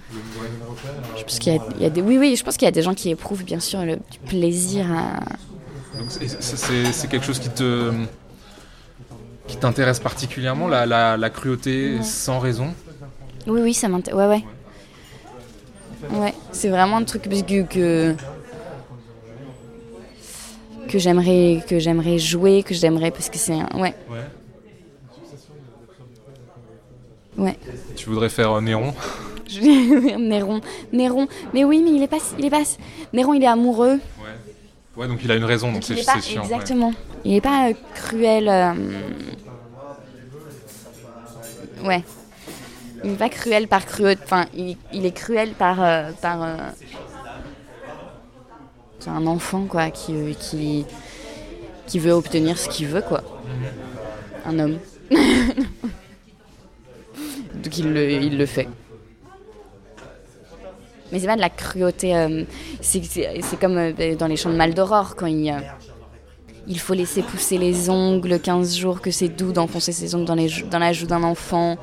[1.17, 2.69] Je pense qu'il y a, il y a des, oui, oui, je pense qu'il y
[2.69, 5.19] a des gens qui éprouvent bien sûr le du plaisir à.
[5.97, 7.91] Donc c'est- c'est c'est- c'est quelque chose qui te
[9.47, 12.73] qui t'intéresse particulièrement, la, la- la cruauté sans raison?
[13.45, 14.17] Oui, oui, ça m'intéresse.
[14.19, 14.43] Ouais, ouais.
[16.19, 18.15] Ouais, c'est vraiment un truc que que,
[20.89, 23.93] que j'aimerais que j'aimerais jouer, que j'aimerais parce que c'est un- ouais,
[27.37, 27.57] ouais.
[27.95, 28.93] Tu voudrais faire euh, Néron?
[29.61, 30.61] Néron,
[30.91, 31.27] Néron.
[31.53, 32.63] Mais oui, mais il est pas, il est pas.
[33.13, 33.99] Néron, il est amoureux.
[34.19, 34.29] Ouais.
[34.95, 36.41] Ouais, donc il a une raison, donc c'est chiant.
[36.41, 36.47] ouais.
[36.47, 36.93] exactement.
[37.25, 38.47] Il est pas euh, cruel.
[38.47, 38.73] euh,
[41.83, 42.03] Ouais.
[43.03, 44.21] Il est pas cruel par cruauté.
[44.23, 46.39] Enfin, il, il est cruel par euh, par.
[48.99, 50.85] C'est un enfant quoi qui qui
[51.87, 53.21] qui veut obtenir ce qu'il veut quoi.
[54.45, 54.77] Un homme.
[57.73, 58.67] Donc il le, il le fait.
[61.11, 62.15] Mais c'est pas de la cruauté.
[62.15, 62.43] euh,
[62.81, 63.01] c'est,
[63.59, 68.75] comme euh, dans les champs de Maldoror, quand il, faut laisser pousser les ongles 15
[68.75, 71.77] jours, que c'est doux d'enfoncer ses ongles dans, la joue d'un enfant.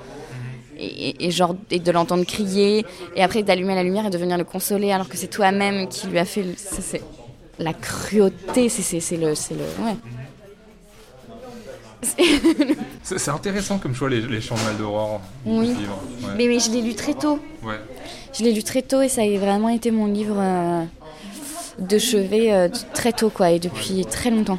[0.82, 5.10] Et, de l'entendre crier, et après d'allumer la lumière et de venir le consoler, alors
[5.10, 6.44] que c'est toi-même qui lui a fait.
[7.58, 9.34] la cruauté, c'est, le.
[13.02, 15.20] C'est intéressant comme choix, les, les chants de Mal d'Aurore.
[15.44, 15.74] Oui.
[15.74, 15.98] ce livre.
[16.22, 16.28] Ouais.
[16.36, 17.38] Mais, mais je l'ai lu très tôt.
[17.62, 17.78] Ouais.
[18.36, 20.84] Je l'ai lu très tôt et ça a vraiment été mon livre euh,
[21.78, 24.58] de chevet euh, très tôt, quoi, et depuis très longtemps.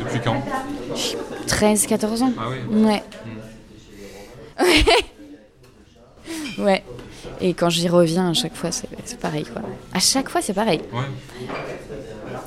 [0.00, 0.42] Depuis quand?
[1.46, 2.32] 13, 14 ans.
[2.38, 2.82] Ah oui.
[2.84, 3.02] Ouais.
[4.60, 4.66] Ouais.
[6.58, 6.82] Ouais.
[7.40, 9.62] Et quand j'y reviens, à chaque fois, c'est c'est pareil, quoi.
[9.94, 10.80] À chaque fois, c'est pareil.
[10.92, 11.00] Ouais.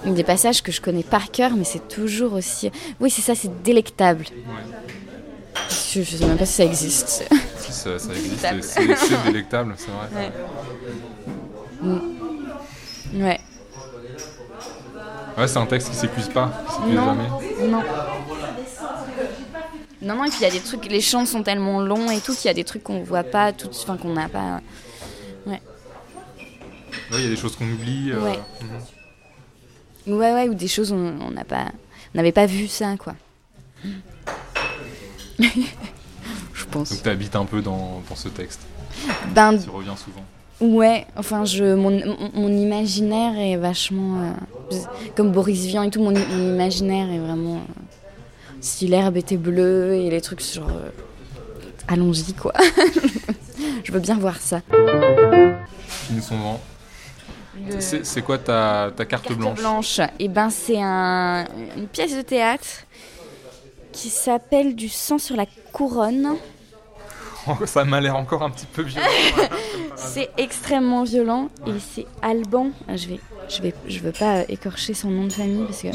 [0.06, 2.70] Des passages que je connais par cœur, mais c'est toujours aussi.
[3.00, 4.26] Oui, c'est ça, c'est délectable.
[4.32, 5.64] ouais.
[5.70, 7.08] Je, je sais même pas si ça existe.
[7.58, 10.32] Si, ça, existe, c'est délectable, c'est vrai.
[13.14, 13.40] Ouais.
[15.38, 17.06] Ouais, c'est un texte qui s'épuise pas, qui s'épuise Non.
[17.06, 17.30] jamais.
[17.70, 17.82] Non.
[20.02, 22.20] Non, non, et puis il y a des trucs, les chants sont tellement longs et
[22.20, 24.60] tout qu'il y a des trucs qu'on voit pas, tout, enfin qu'on n'a pas.
[27.12, 28.12] Ouais, il y a des choses qu'on oublie.
[28.12, 28.40] euh, Ouais.
[28.62, 28.80] mhm.
[30.08, 31.66] Ouais, ouais, ou des choses on on n'a pas,
[32.14, 33.16] on n'avait pas vu ça, quoi.
[35.40, 36.90] Je pense.
[36.92, 38.62] Donc tu habites un peu dans, dans ce texte,
[39.34, 40.24] Ben, tu reviens souvent.
[40.78, 41.92] ouais, enfin, je, mon,
[42.50, 44.34] imaginaire est vachement.
[44.72, 44.78] euh,
[45.16, 47.56] comme Boris Vian et tout, mon, mon imaginaire est vraiment.
[47.56, 47.82] euh,
[48.62, 50.70] si l'herbe était bleue et les trucs genre.
[50.70, 50.90] euh,
[51.88, 52.54] Allons-y, quoi.
[53.84, 54.62] je veux bien voir ça.
[57.56, 60.00] Le- C'est quoi ta, ta carte, Carte blanche, blanche.
[60.20, 61.46] Et ben c'est un-
[61.78, 62.66] une pièce de théâtre
[63.92, 66.36] qui s'appelle Du sang sur la couronne.
[67.66, 69.06] Ça m'a l'air encore un petit peu violent.
[69.96, 72.72] C'est extrêmement violent et c'est Alban.
[72.88, 75.82] Ah, Je vais, je vais, je veux pas euh, écorcher son nom de famille parce
[75.82, 75.90] que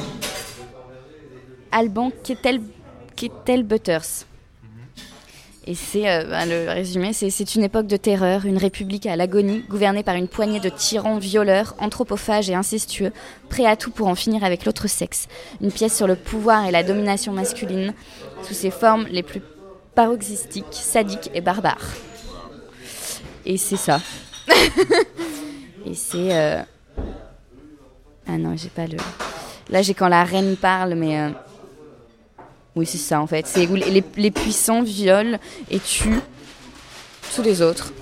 [1.72, 2.60] Alban Kettel,
[3.16, 4.26] Kettel Butters.
[5.70, 9.62] Et c'est euh, ben, le résumé, c'est une époque de terreur, une république à l'agonie,
[9.68, 13.12] gouvernée par une poignée de tyrans violeurs, anthropophages et incestueux,
[13.50, 15.28] prêts à tout pour en finir avec l'autre sexe.
[15.60, 17.92] Une pièce sur le pouvoir et la domination masculine,
[18.44, 19.42] sous ses formes les plus
[19.94, 21.92] paroxystiques, sadiques et barbares.
[23.44, 24.00] Et c'est ça.
[25.84, 26.34] et c'est.
[26.34, 26.62] euh,
[28.26, 28.96] Ah non, j'ai pas le.
[29.68, 31.20] Là, j'ai quand la reine parle, mais.
[31.20, 31.28] euh,
[32.78, 33.44] Oui, c'est ça en fait.
[33.48, 35.36] C'est où les, puissants violent
[35.68, 36.20] et tuent
[37.34, 37.92] tous les autres.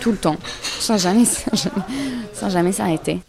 [0.00, 0.38] Tout le temps.
[0.62, 1.82] Sans jamais, sans jamais,
[2.32, 3.20] sans jamais s'arrêter.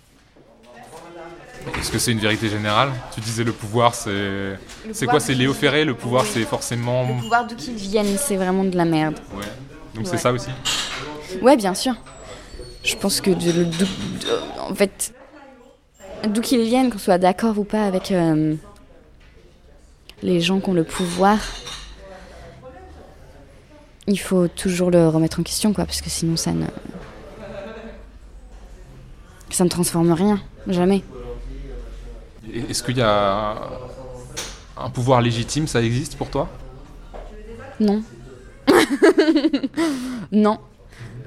[1.77, 2.91] Est-ce que c'est une vérité générale?
[3.13, 4.57] Tu disais le pouvoir, c'est.
[4.93, 5.19] C'est quoi?
[5.19, 7.05] C'est Léo Ferré, le pouvoir, c'est forcément.
[7.09, 9.15] Le pouvoir d'où qu'ils viennent, c'est vraiment de la merde.
[9.35, 9.43] Ouais.
[9.95, 10.11] Donc Ouais.
[10.11, 10.47] c'est ça aussi?
[11.41, 11.93] Ouais, bien sûr.
[12.85, 13.87] Je pense que de, de- de-
[14.61, 15.13] en fait,
[16.29, 18.55] d'où qu'ils viennent, qu'on soit d'accord ou pas avec euh,
[20.23, 21.37] les gens qui ont le pouvoir,
[24.07, 26.65] il faut toujours le remettre en question, quoi, parce que sinon ça ne,
[29.49, 31.03] ça ne transforme rien, jamais.
[32.51, 33.57] Est-ce qu'il y a
[34.77, 36.49] un pouvoir légitime, ça existe pour toi?
[37.79, 38.01] Non.
[40.31, 40.59] non.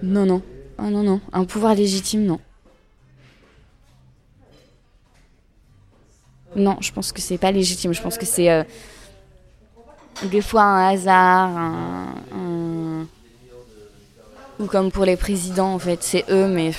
[0.03, 0.43] Non, non.
[0.79, 1.21] Ah non, non.
[1.33, 2.39] Un pouvoir légitime, non.
[6.57, 7.93] Non, je pense que c'est pas légitime.
[7.93, 8.65] Je pense que c'est euh,
[10.25, 11.51] des fois un hasard,
[14.59, 16.73] ou comme pour les présidents en fait, c'est eux, mais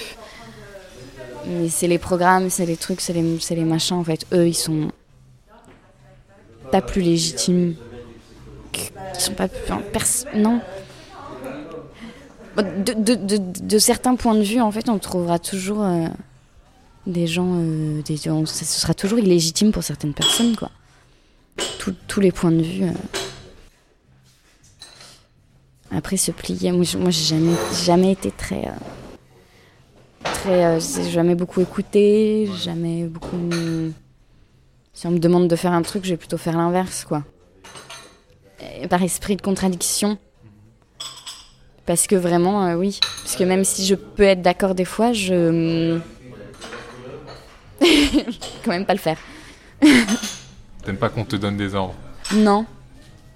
[1.69, 4.25] c'est les programmes, c'est les trucs, c'est les, machins en fait.
[4.33, 4.91] Eux, ils sont
[6.71, 7.75] pas plus légitimes.
[8.73, 10.25] Ils sont pas plus.
[10.35, 10.59] non.
[12.57, 16.07] De certains points de vue, en fait, on trouvera toujours euh,
[17.07, 17.55] des gens.
[17.57, 20.69] euh, des, ce sera toujours illégitime pour certaines personnes, quoi.
[21.79, 22.83] Tous- les points de vue.
[22.83, 22.91] euh.
[25.91, 26.71] Après, se plier.
[26.71, 27.55] Moi, j'ai jamais,
[27.85, 28.67] jamais été très.
[28.67, 28.71] euh,
[30.23, 33.49] très j'ai jamais beaucoup écouté, jamais beaucoup.
[34.93, 37.23] Si on me demande de faire un truc, je vais plutôt faire l'inverse, quoi.
[38.81, 40.17] Et par esprit de contradiction.
[41.85, 42.99] Parce que vraiment, oui.
[43.23, 45.99] Parce que même si je peux être d'accord des fois, je.
[48.63, 49.17] quand même pas le faire.
[50.83, 51.95] T'aimes pas qu'on te donne des ordres
[52.33, 52.65] Non.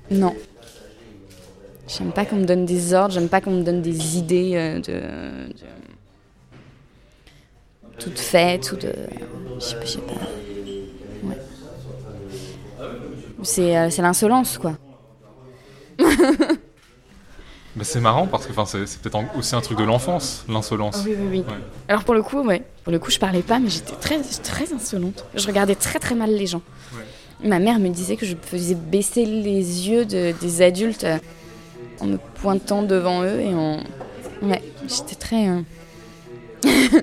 [0.10, 0.36] Non.
[1.88, 4.76] J'aime pas qu'on me donne des ordres, j'aime pas qu'on me donne des idées euh,
[4.80, 5.56] de, de-
[8.00, 8.94] toutes faites ou de.
[9.60, 10.14] Je sais pas.
[10.14, 11.28] pas.
[11.28, 11.38] Ouais.
[13.44, 14.78] C'est euh, c'est l'insolence, quoi.
[17.82, 18.54] C'est marrant parce que
[18.86, 21.04] c'est peut-être aussi un truc de l'enfance, l'insolence.
[21.06, 21.40] Oui, oui, oui.
[21.40, 21.60] Ouais.
[21.88, 22.64] Alors pour le coup, ouais.
[22.84, 25.24] Pour le coup, je parlais pas, mais j'étais très, très insolente.
[25.36, 26.62] Je regardais très, très mal les gens.
[27.44, 31.08] Ma mère me disait que je faisais baisser les yeux de- des adultes
[32.00, 33.78] en me pointant devant eux et en.
[34.44, 35.48] Ouais, j'étais très.
[35.50, 35.62] euh,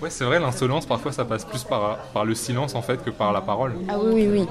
[0.00, 3.10] Ouais, c'est vrai, l'insolence, parfois, ça passe plus par, par le silence, en fait, que
[3.10, 3.74] par la parole.
[3.88, 4.46] Ah oui, oui, oui.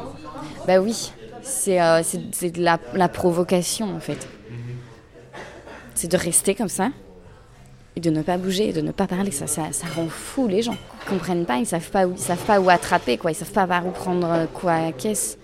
[0.67, 1.11] Bah oui.
[1.41, 4.27] C'est euh, c'est- c'est de la, la provocation en fait.
[5.97, 6.91] C'est de rester comme ça
[7.95, 9.31] et de ne pas bouger, de ne pas parler.
[9.31, 9.63] Ça, ça,
[9.95, 10.77] rend fou les gens.
[11.01, 13.31] Ils comprennent pas, ils savent savent pas où attraper, quoi.
[13.31, 15.39] Ils savent pas par où prendre euh, quoi caisse.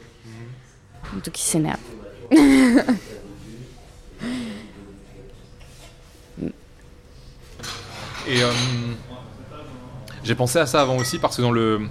[1.11, 1.79] Donc ils s'énervent.
[8.27, 8.51] Et euh,
[10.23, 11.81] j'ai pensé à ça avant aussi parce que dans le.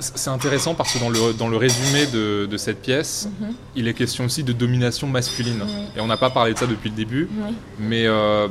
[0.00, 3.28] C'est intéressant parce que dans le, dans le résumé de, de cette pièce,
[3.74, 5.62] il est question aussi de domination masculine.
[5.96, 7.28] Et on n'a pas parlé de ça depuis le début,
[7.78, 8.48] mais euh,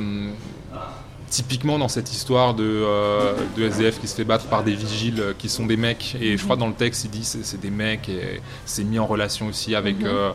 [1.29, 5.19] typiquement dans cette histoire de, euh, de SDF qui se fait battre par des vigiles
[5.19, 7.59] euh, qui sont des mecs, et je crois dans le texte il dit c'est c'est
[7.59, 10.03] des mecs, et c'est mis en relation aussi avec.
[10.03, 10.31] euh,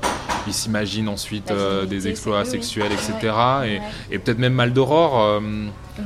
[0.46, 3.80] il s'imagine ensuite euh, des exploits sexuels, etc.
[4.10, 5.40] Et, peut-être même Mal d'Aurore.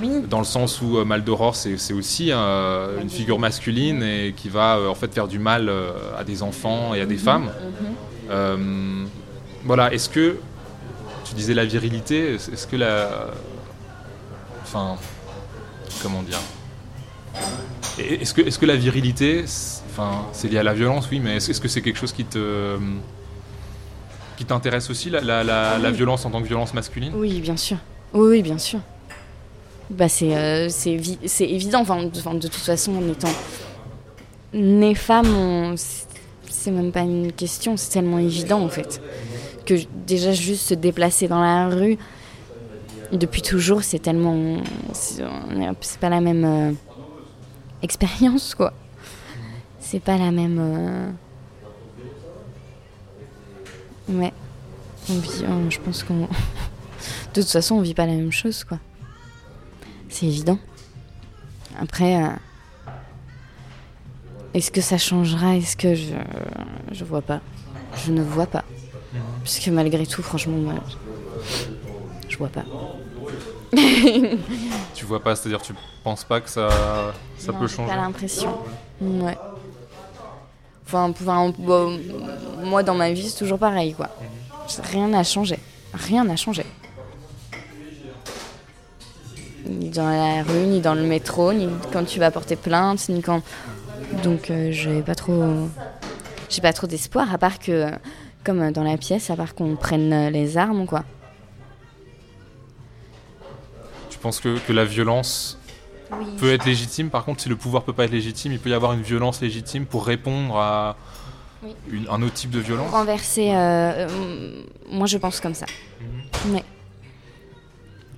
[0.03, 0.22] Oui.
[0.28, 4.49] dans le sens où Mal d'Aurore, c'est c'est aussi euh, une figure masculine et qui
[4.49, 7.51] va euh, en fait faire du mal euh, à des enfants et à des femmes.
[8.30, 9.05] Euh,
[9.64, 10.37] voilà, est-ce que
[11.24, 13.28] tu disais la virilité, est-ce que la.
[14.66, 14.96] Enfin.
[16.02, 16.40] Comment dire
[17.98, 21.36] Est-ce que, est que la virilité, c'est- enfin, c'est lié à la violence, oui, mais
[21.36, 22.76] est-ce que c'est quelque chose qui te.
[24.36, 27.12] qui t'intéresse aussi, la, la- la- la violence en tant que violence masculine?
[27.16, 27.78] Oui, bien sûr.
[28.12, 28.80] Oui, oui, bien sûr.
[29.88, 31.80] Bah, c'est euh, c'est évi- c'est évident.
[31.80, 33.30] Enfin, de, enfin, de toute façon, en étant
[34.52, 39.00] née femme, c'est- même pas une question, c'est tellement évident en fait.
[39.64, 39.74] Que
[40.06, 41.96] déjà, juste se déplacer dans la rue,
[43.12, 44.59] depuis toujours, c'est tellement.
[44.92, 45.22] C'est
[46.00, 46.72] pas la même euh,
[47.82, 48.72] expérience, quoi.
[49.80, 50.59] C'est pas la même.
[50.61, 51.11] euh,
[54.09, 54.32] Ouais.
[55.11, 56.20] On vit- euh, je pense qu'on.
[57.34, 58.78] De toute façon, on vit pas la même chose, quoi.
[60.09, 60.59] C'est évident.
[61.78, 62.28] Après, euh,
[64.54, 65.57] est-ce que ça changera?
[65.57, 66.14] Est-ce que je.
[66.92, 67.40] Je vois pas.
[68.04, 68.64] Je ne vois pas.
[69.42, 70.74] Parce que malgré tout, franchement, moi,
[72.37, 72.64] vois pas.
[74.95, 76.68] Tu vois pas, c'est-à-dire tu penses pas que ça,
[77.37, 78.57] ça Non, peut j'ai changer pas l'impression.
[79.01, 79.37] Ouais.
[80.87, 82.01] Enfin, enfin, bon,
[82.62, 84.09] moi, dans ma vie, c'est toujours pareil, quoi.
[84.93, 85.59] Rien n'a changé.
[85.93, 86.64] Rien n'a changé.
[89.68, 93.20] Ni dans la rue, ni dans le métro, ni quand tu vas porter plainte, ni
[93.20, 93.43] quand.
[94.22, 95.68] Donc, euh, j'ai pas trop.
[96.49, 97.91] J'ai pas trop d'espoir, à part que,
[98.45, 101.03] comme dans la pièce, à part qu'on prenne les armes, quoi.
[104.27, 105.57] Tu penses que, que la violence
[106.41, 107.11] peut être légitime?
[107.11, 109.41] Par contre, si le pouvoir peut pas être légitime, il peut y avoir une violence
[109.41, 110.97] légitime pour répondre à
[111.62, 111.70] Oui.
[111.93, 112.91] une- un autre type de violence?
[112.91, 113.51] Renverser.
[113.55, 115.66] euh, euh, moi, je pense comme ça.
[116.49, 116.64] Ouais.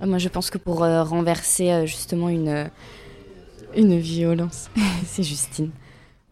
[0.01, 2.71] Euh, Moi, je pense que pour euh, renverser euh, justement une,
[3.75, 4.71] une violence,
[5.05, 5.69] c'est Justine.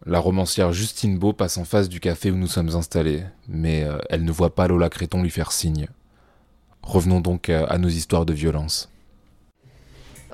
[0.06, 3.98] La romancière Justine Beau passe en face du café où nous sommes installés, mais euh,
[4.10, 5.86] elle ne voit pas Lola Créton lui faire signe.
[6.82, 8.90] Revenons donc euh, à nos histoires de violence.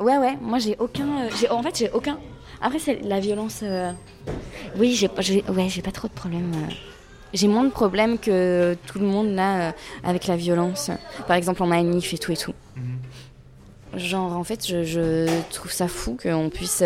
[0.01, 1.05] Ouais, ouais, moi, j'ai aucun.
[1.25, 2.19] euh, j'ai- en fait, j'ai aucun.
[2.61, 3.61] Après, c'est la violence.
[3.63, 3.93] euh,
[4.77, 6.53] Oui, j'ai ouais, pas trop de problèmes.
[6.55, 6.73] euh.
[7.33, 9.73] J'ai moins de problèmes que tout le monde là euh,
[10.05, 10.91] avec la violence.
[11.27, 12.55] Par exemple, en manif et tout et tout.
[13.97, 16.83] Genre, en fait, je, je trouve ça fou qu'on puisse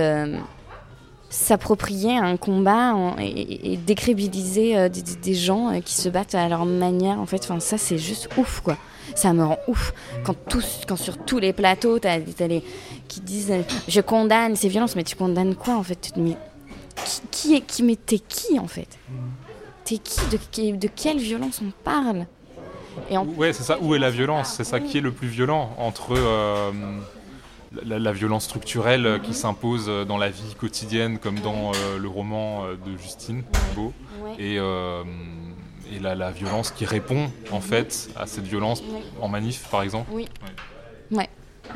[1.30, 6.64] s'approprier un combat en- et, et- décrédibiliser des, des- gens qui se battent à leur
[6.64, 7.20] manière.
[7.20, 8.76] En fait, enfin, ça, c'est juste ouf, quoi.
[9.18, 9.92] Ça me rend ouf.
[10.22, 12.62] Quand, tous, quand sur tous les plateaux, t'as les
[13.08, 16.12] qui disent euh, je condamne ces violences, mais tu condamnes quoi, en fait?
[16.16, 16.36] Mais,
[17.04, 18.86] qui, qui est qui Mais t'es qui, en fait?
[19.84, 20.20] T'es qui?
[20.30, 22.26] De, qui- de quelle violence on parle?
[23.10, 23.78] Et en Ouais, c'est ça.
[23.80, 24.52] Où est la violence?
[24.56, 26.70] C'est ça qui est le plus violent entre euh,
[27.84, 32.08] la, la violence structurelle euh, qui s'impose dans la vie quotidienne, comme dans euh, le
[32.08, 33.42] roman de Justine
[33.74, 33.92] Beau,
[34.22, 34.34] Ouais.
[34.38, 35.02] et, euh,
[35.94, 38.82] et la, la violence qui répond en fait à cette violence
[39.20, 40.08] en manif, par exemple.
[40.12, 40.28] Oui.
[41.10, 41.28] Ouais.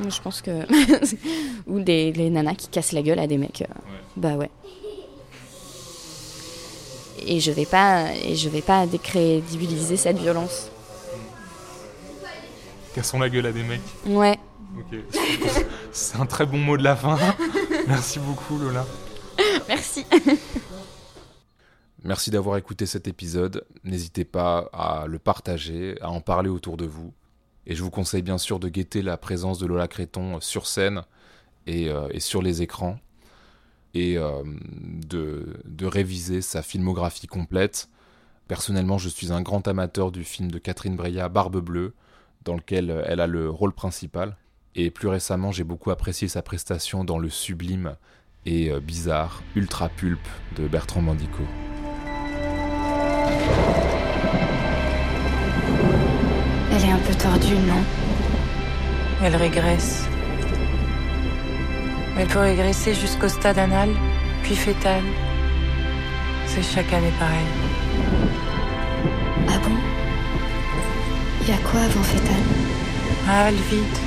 [0.08, 0.66] Je pense que.
[1.66, 3.62] Ou des les nanas qui cassent la gueule à des mecs.
[3.62, 3.74] euh,
[4.16, 4.50] Bah ouais.
[7.24, 10.70] Et je vais pas, et je vais pas décrédibiliser cette violence.
[12.94, 13.80] Cassons la gueule à des mecs.
[14.06, 14.38] Ouais.
[14.78, 14.98] Ok.
[15.92, 17.18] C'est un très bon mot de la fin.
[17.86, 18.84] Merci beaucoup, Lola.
[19.68, 20.04] Merci.
[22.04, 23.64] Merci d'avoir écouté cet épisode.
[23.84, 27.12] N'hésitez pas à le partager, à en parler autour de vous.
[27.66, 31.02] Et je vous conseille bien sûr de guetter la présence de Lola Créton sur scène
[31.66, 32.98] et, euh, et sur les écrans.
[33.94, 34.42] Et euh,
[35.06, 37.88] de, réviser sa filmographie complète.
[38.48, 41.94] Personnellement, je suis un grand amateur du film de Catherine Breillat, Barbe Bleue,
[42.44, 44.36] dans lequel euh, elle a le rôle principal.
[44.74, 47.96] Et plus récemment, j'ai beaucoup apprécié sa prestation dans le sublime
[48.46, 51.42] et euh, bizarre Ultra Pulpe de Bertrand Mandico.
[56.82, 57.84] Elle est un peu tordue, non
[59.22, 60.04] Elle régresse.
[62.18, 63.90] Elle peut régresser jusqu'au stade anal,
[64.42, 65.02] puis fœtal.
[66.46, 67.46] C'est chaque année pareil.
[69.48, 69.76] Ah bon
[71.42, 72.42] Il y a quoi avant fœtal
[73.28, 73.98] Ah, le vide.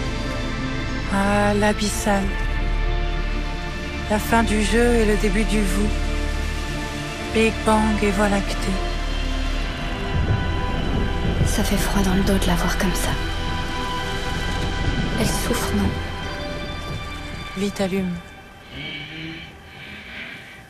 [1.14, 2.24] Ah, l'abyssal.
[4.10, 5.90] La fin du jeu et le début du vous.
[7.34, 8.95] Big Bang et Voie lactée.
[11.46, 13.12] Ça fait froid dans le dos de la voir comme ça.
[15.20, 15.90] Elle souffre, non
[17.58, 18.14] Vite allume.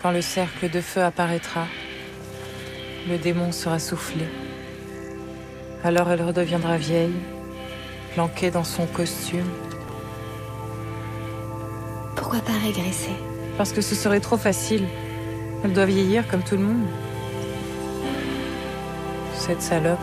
[0.01, 1.65] Quand le cercle de feu apparaîtra,
[3.09, 4.25] le démon sera soufflé.
[5.83, 7.15] Alors elle redeviendra vieille,
[8.13, 9.49] planquée dans son costume.
[12.15, 13.13] Pourquoi pas régresser
[13.57, 14.85] Parce que ce serait trop facile.
[15.63, 16.87] Elle doit vieillir comme tout le monde.
[19.35, 19.99] Cette salope.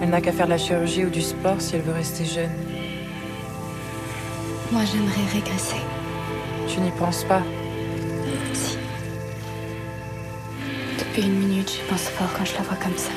[0.00, 2.50] Elle n'a qu'à faire de la chirurgie ou du sport si elle veut rester jeune.
[4.70, 5.80] Moi, j'aimerais régresser.
[6.68, 7.42] Tu n'y penses pas
[8.52, 8.76] Si.
[10.98, 13.12] Depuis une minute, je pense fort quand je la vois comme ça.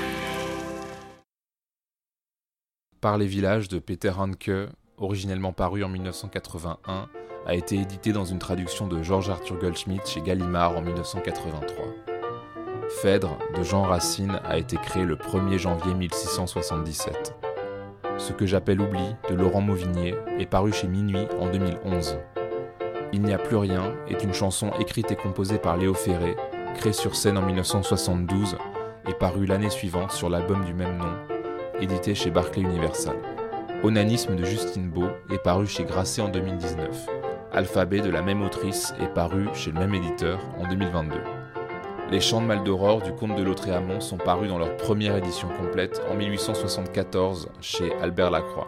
[3.02, 4.52] Par les villages de Peter Handke,
[4.98, 7.10] originellement paru en 1981,
[7.46, 12.09] a été édité dans une traduction de George Arthur Goldschmidt chez Gallimard en 1983.
[12.90, 17.36] Phèdre de Jean Racine a été créé le 1er janvier 1677.
[18.18, 22.18] Ce que j'appelle Oubli de Laurent Mauvignier est paru chez Minuit en 2011.
[23.14, 26.36] Il n'y a plus rien est une chanson écrite et composée par Léo Ferré,
[26.76, 28.58] créée sur scène en 1972
[29.08, 31.14] et parue l'année suivante sur l'album du même nom,
[31.80, 33.16] édité chez Barclay Universal.
[33.84, 37.08] Onanisme de Justine Beau est paru chez Grasset en 2019.
[37.54, 41.39] Alphabet de la même autrice est paru chez le même éditeur en 2022.
[42.12, 45.48] Les Chants de Mal d'Aurore du comte de Lautréamont sont parus dans leur première édition
[45.48, 48.68] complète en 1874 chez Albert Lacroix.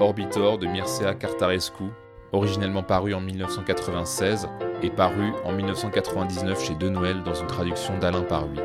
[0.00, 1.84] Orbitor de Mircea Cartarescu,
[2.32, 4.48] originellement paru en 1996,
[4.82, 8.58] est paru en 1999 chez De Noël dans une traduction d'Alain Paruy.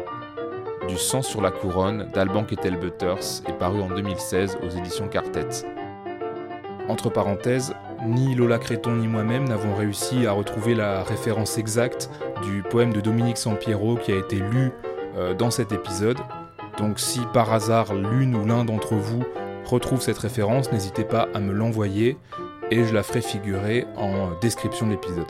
[0.88, 5.63] Du sang sur la couronne d'Alban Kettel Butters est paru en 2016 aux éditions Quartet.
[6.88, 12.09] Entre parenthèses, ni Lola Créton ni moi-même n'avons réussi à retrouver la référence exacte
[12.41, 14.71] du poème de Dominique Sampiero qui a été lu
[15.17, 16.17] euh, dans cet épisode.
[16.77, 19.23] Donc si par hasard l'une ou l'un d'entre vous
[19.65, 22.17] retrouve cette référence, n'hésitez pas à me l'envoyer
[22.71, 25.27] et je la ferai figurer en description de l'épisode.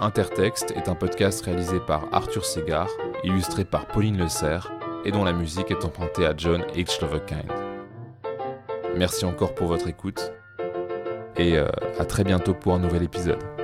[0.00, 2.88] Intertexte est un podcast réalisé par Arthur Segar,
[3.24, 4.70] illustré par Pauline Le Serre
[5.04, 7.00] et dont la musique est empruntée à John H.
[7.00, 7.50] Loverkind.
[8.94, 10.32] Merci encore pour votre écoute
[11.38, 11.66] et euh,
[11.98, 13.55] à très bientôt pour un nouvel épisode.